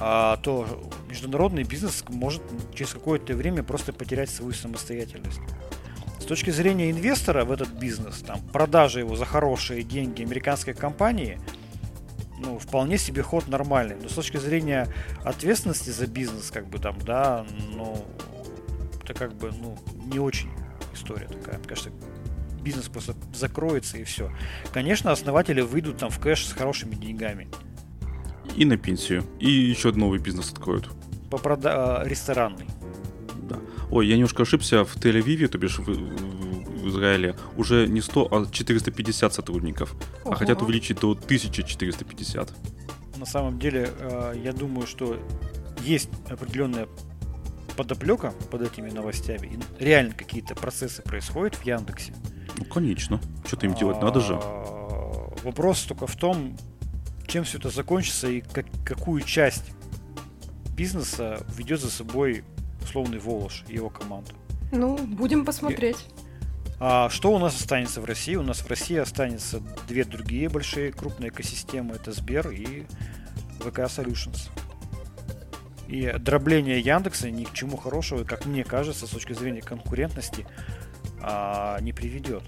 [0.00, 0.66] э, то
[1.08, 2.42] международный бизнес может
[2.74, 5.40] через какое-то время просто потерять свою самостоятельность.
[6.18, 11.38] С точки зрения инвестора в этот бизнес, там, продажа его за хорошие деньги американской компании,
[12.44, 13.96] ну, вполне себе ход нормальный.
[14.00, 14.88] Но с точки зрения
[15.24, 18.04] ответственности за бизнес, как бы там, да, ну,
[19.02, 19.78] это как бы, ну,
[20.12, 20.50] не очень
[20.92, 21.58] история такая.
[21.58, 21.90] Мне кажется,
[22.62, 24.30] бизнес просто закроется и все.
[24.72, 27.48] Конечно, основатели выйдут там в кэш с хорошими деньгами.
[28.56, 29.24] И на пенсию.
[29.40, 30.88] И еще новый бизнес откроют.
[31.30, 32.00] По прода...
[32.00, 32.66] А, ресторанный.
[33.48, 33.58] Да.
[33.90, 34.84] Ой, я немножко ошибся.
[34.84, 36.33] В Тель-Авиве, то бишь в,
[36.84, 39.94] в Израиле, уже не 100, а 450 сотрудников.
[40.24, 40.34] А Ого.
[40.34, 42.52] А хотят увеличить до 1450.
[43.16, 45.18] На самом деле, а, я думаю, что
[45.82, 46.88] есть определенная
[47.76, 52.14] подоплека под этими новостями, и реально какие-то процессы происходят в Яндексе.
[52.56, 53.20] Ну, конечно.
[53.46, 54.38] Что-то им делать надо же.
[54.40, 56.56] А, вопрос только в том,
[57.26, 59.72] чем все это закончится и как, какую часть
[60.76, 62.44] бизнеса ведет за собой
[62.82, 64.30] условный Волош и его команду.
[64.72, 65.96] Ну, будем посмотреть.
[66.86, 68.34] А что у нас останется в России?
[68.34, 71.94] У нас в России останется две другие большие крупные экосистемы.
[71.94, 72.84] Это Сбер и
[73.60, 74.50] ВК Solutions.
[75.88, 80.46] И дробление Яндекса ни к чему хорошего, как мне кажется, с точки зрения конкурентности,
[81.22, 82.42] а, не приведет.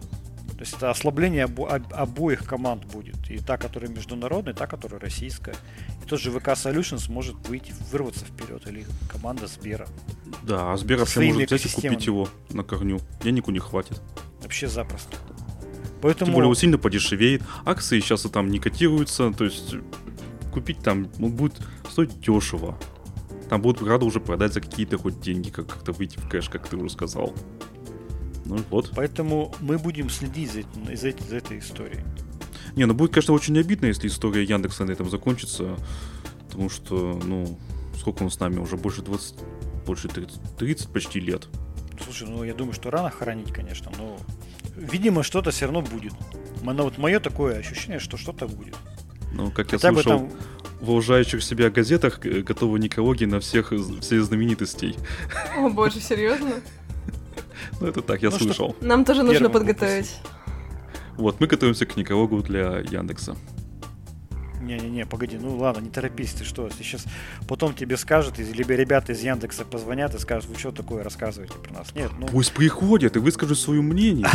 [0.56, 3.30] То есть это ослабление обо- обоих команд будет.
[3.30, 5.54] И та, которая международная, и та, которая российская.
[6.02, 9.86] И тот же ВК Solutions может выйти, вырваться вперед, или команда Сбера.
[10.42, 13.00] Да, а Сбер вообще может взять и купить его на корню.
[13.22, 14.02] Денег у них хватит.
[14.46, 15.16] Вообще запросто.
[16.00, 16.26] Поэтому...
[16.26, 17.42] Тем более он сильно подешевеет.
[17.64, 19.32] Акции сейчас и там не котируются.
[19.32, 19.74] То есть
[20.52, 21.54] купить там ну, будет
[21.90, 22.78] стоить дешево.
[23.50, 26.68] Там будут рады уже продать за какие-то хоть деньги, как- как-то выйти в кэш, как
[26.68, 27.34] ты уже сказал.
[28.44, 28.92] Ну вот.
[28.94, 30.62] Поэтому мы будем следить за,
[30.96, 32.04] за, за этой историей.
[32.76, 35.76] Не, ну будет, конечно, очень обидно, если история Яндекса на этом закончится.
[36.46, 37.58] Потому что, ну,
[37.98, 38.60] сколько он с нами?
[38.60, 39.34] Уже больше 20,
[39.84, 41.48] больше 30, 30 почти лет.
[42.04, 44.18] Слушай, ну я думаю, что рано хоронить, конечно, но
[44.76, 46.12] видимо что-то все равно будет.
[46.62, 48.74] Но вот мое такое ощущение, что что-то будет.
[49.32, 50.30] Ну, как Хотя я слышал, там...
[50.80, 54.96] в уважающих себя газетах э, готовы некрологи на всех, всех знаменитостей.
[55.56, 56.54] О боже, серьезно?
[57.80, 58.70] Ну, это так, я ну, слышал.
[58.70, 58.86] Что?
[58.86, 60.16] Нам тоже нужно подготовить.
[61.16, 63.36] Вот, мы готовимся к некрологу для Яндекса.
[64.66, 67.04] Не-не-не, погоди, ну ладно, не торопись, ты что, сейчас
[67.46, 71.72] потом тебе скажут, либо ребята из Яндекса позвонят и скажут, вы что такое рассказываете про
[71.72, 71.94] нас?
[71.94, 72.26] Нет, ну...
[72.26, 74.26] Пусть приходят и выскажут свое мнение.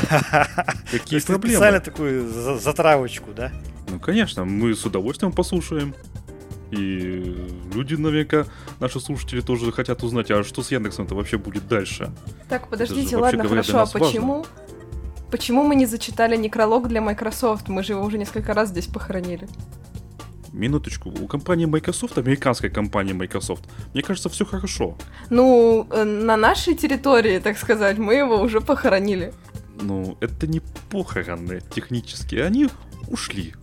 [0.91, 1.55] Какие проблемы?
[1.55, 3.51] Специально такую затравочку, да?
[3.89, 5.93] Ну, конечно, мы с удовольствием послушаем.
[6.71, 7.35] И
[7.73, 8.45] люди, наверняка,
[8.79, 12.09] наши слушатели тоже хотят узнать, а что с Яндексом-то вообще будет дальше.
[12.47, 14.37] Так, подождите, ладно, говоря, хорошо, а почему?
[14.37, 14.51] Важно.
[15.31, 17.69] Почему мы не зачитали некролог для Microsoft?
[17.69, 19.47] Мы же его уже несколько раз здесь похоронили.
[20.53, 24.97] Минуточку, у компании Microsoft, американской компании Microsoft, мне кажется, все хорошо.
[25.29, 29.33] Ну, э, на нашей территории, так сказать, мы его уже похоронили.
[29.81, 32.67] Ну, это не похороны технически, они
[33.07, 33.53] ушли,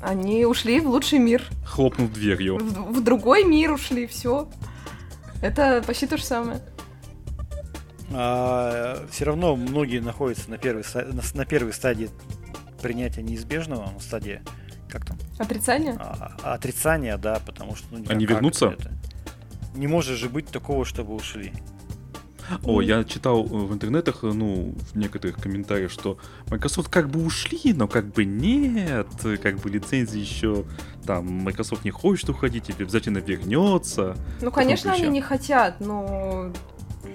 [0.00, 1.42] Они ушли в лучший мир.
[1.64, 2.58] хлопнув дверью.
[2.58, 4.48] В, в другой мир ушли, все.
[5.42, 6.60] Это почти то же самое.
[8.08, 12.10] все равно многие находятся на первой, на, на первой стадии
[12.80, 14.40] принятия неизбежного, на стадии,
[14.88, 15.96] как там, Отрицание?
[15.98, 17.86] а- а- отрицания, да, потому что...
[17.90, 18.66] Ну, Они как вернутся?
[18.78, 18.92] это?
[19.74, 21.52] Не может же быть такого, чтобы ушли.
[22.64, 26.18] О, я читал э, в интернетах, э, ну, в некоторых комментариях, что
[26.50, 30.64] Microsoft как бы ушли, но как бы нет, э, как бы лицензии еще,
[31.06, 34.16] там, Microsoft не хочет уходить или обязательно вернется.
[34.40, 36.50] Ну, конечно, они не хотят, но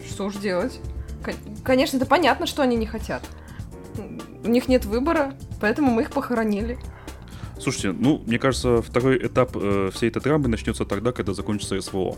[0.07, 0.79] что уж делать?
[1.23, 3.23] Кон- Конечно, это понятно, что они не хотят.
[4.43, 6.77] У них нет выбора, поэтому мы их похоронили.
[7.59, 12.17] Слушайте, ну, мне кажется, второй этап э, всей этой драмы начнется тогда, когда закончится СВО.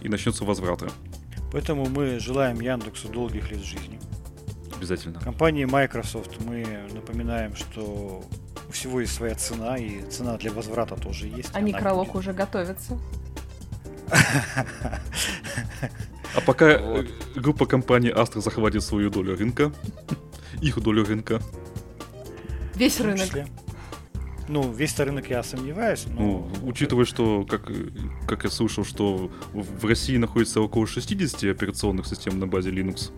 [0.00, 0.88] И начнется возвраты.
[1.52, 4.00] Поэтому мы желаем Яндексу долгих лет жизни.
[4.76, 5.20] Обязательно.
[5.20, 8.24] Компании Microsoft мы напоминаем, что
[8.68, 11.50] у всего есть своя цена, и цена для возврата тоже есть.
[11.52, 12.16] А некролог будет.
[12.16, 12.98] уже готовится.
[16.34, 17.06] А пока э, Вот.
[17.36, 19.72] группа компаний Astra захватит свою долю рынка,
[20.62, 21.40] их долю рынка,
[22.74, 23.20] Весь рынок.
[23.26, 23.46] числе.
[24.48, 26.20] Ну, весь рынок я сомневаюсь, но...
[26.20, 27.70] Ну, учитывая, что, как,
[28.26, 33.10] как я слышал, что в России находится около 60 операционных систем на базе Linux.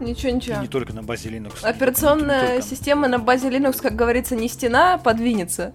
[0.00, 0.60] Ничего, И ничего.
[0.60, 1.62] не только на базе Linux.
[1.64, 2.62] Операционная Не только.
[2.68, 5.72] система на базе Linux, как говорится, не стена, а подвинется.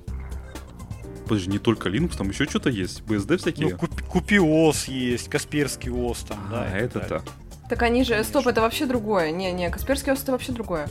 [1.24, 3.70] Подожди, не только Linux, там еще что-то есть, BSD всякие.
[3.70, 6.64] Ну, купи, купи ОС есть, Касперский ОС там, да.
[6.64, 7.24] а, и так это-то.
[7.70, 8.16] Так они же...
[8.24, 8.50] Стоп, Конечно.
[8.50, 9.32] это вообще другое.
[9.32, 10.90] Не-не, Касперский ос это вообще другое.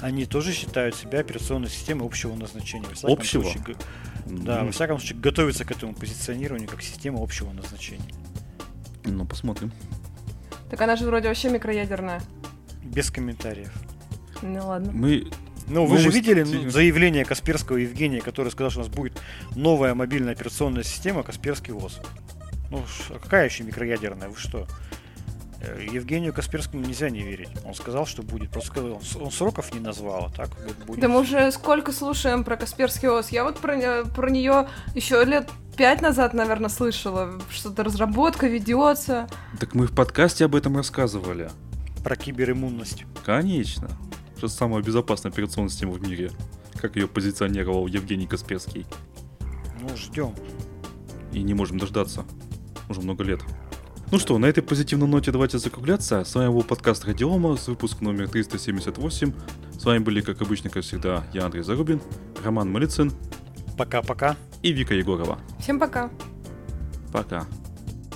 [0.00, 2.86] Они тоже считают себя операционной системой общего назначения.
[2.86, 3.42] Во всяком Общего?
[3.42, 3.76] случае,
[4.26, 8.04] да, М, во всяком случае, готовятся к этому позиционированию как система общего назначения.
[9.04, 9.72] Ну, посмотрим.
[10.70, 12.20] Так она же вроде вообще микроядерная.
[12.84, 13.72] Без комментариев.
[14.42, 14.92] Ну ладно.
[14.92, 15.28] Мы...
[15.66, 16.16] Ну, вы же Новости.
[16.16, 19.20] видели ну, заявление Касперского Евгения, который сказал, что у нас будет
[19.54, 22.00] новая мобильная операционная система Касперский ВОЗ.
[22.70, 24.28] Ну, а какая еще микроядерная?
[24.30, 24.66] Вы что?
[25.60, 27.48] Э, Евгению Касперскому нельзя не верить.
[27.64, 28.50] Он сказал, что будет.
[28.50, 30.50] Просто сказал, он, сроков не назвал, а так
[30.86, 31.00] будет.
[31.00, 33.30] Да мы уже сколько слушаем про Касперский ос.
[33.30, 37.40] Я вот про, про нее еще лет пять назад, наверное, слышала.
[37.50, 39.28] Что-то разработка ведется.
[39.58, 41.50] Так мы в подкасте об этом рассказывали.
[42.04, 43.04] Про кибериммунность.
[43.24, 43.88] Конечно.
[44.36, 46.30] Что самая безопасная операционная система в мире.
[46.76, 48.86] Как ее позиционировал Евгений Касперский.
[49.80, 50.32] Ну, ждем.
[51.32, 52.24] И не можем дождаться.
[52.88, 53.40] Уже много лет.
[54.10, 56.24] Ну что, на этой позитивной ноте давайте закругляться.
[56.24, 59.32] С вами был подкаст Радиома с выпуск номер 378.
[59.78, 62.00] С вами были, как обычно, как всегда, я Андрей Зарубин,
[62.42, 63.12] Роман Малицын
[63.76, 64.34] Пока-пока.
[64.62, 65.38] и Вика Егорова.
[65.60, 66.10] Всем пока.
[67.12, 67.46] Пока.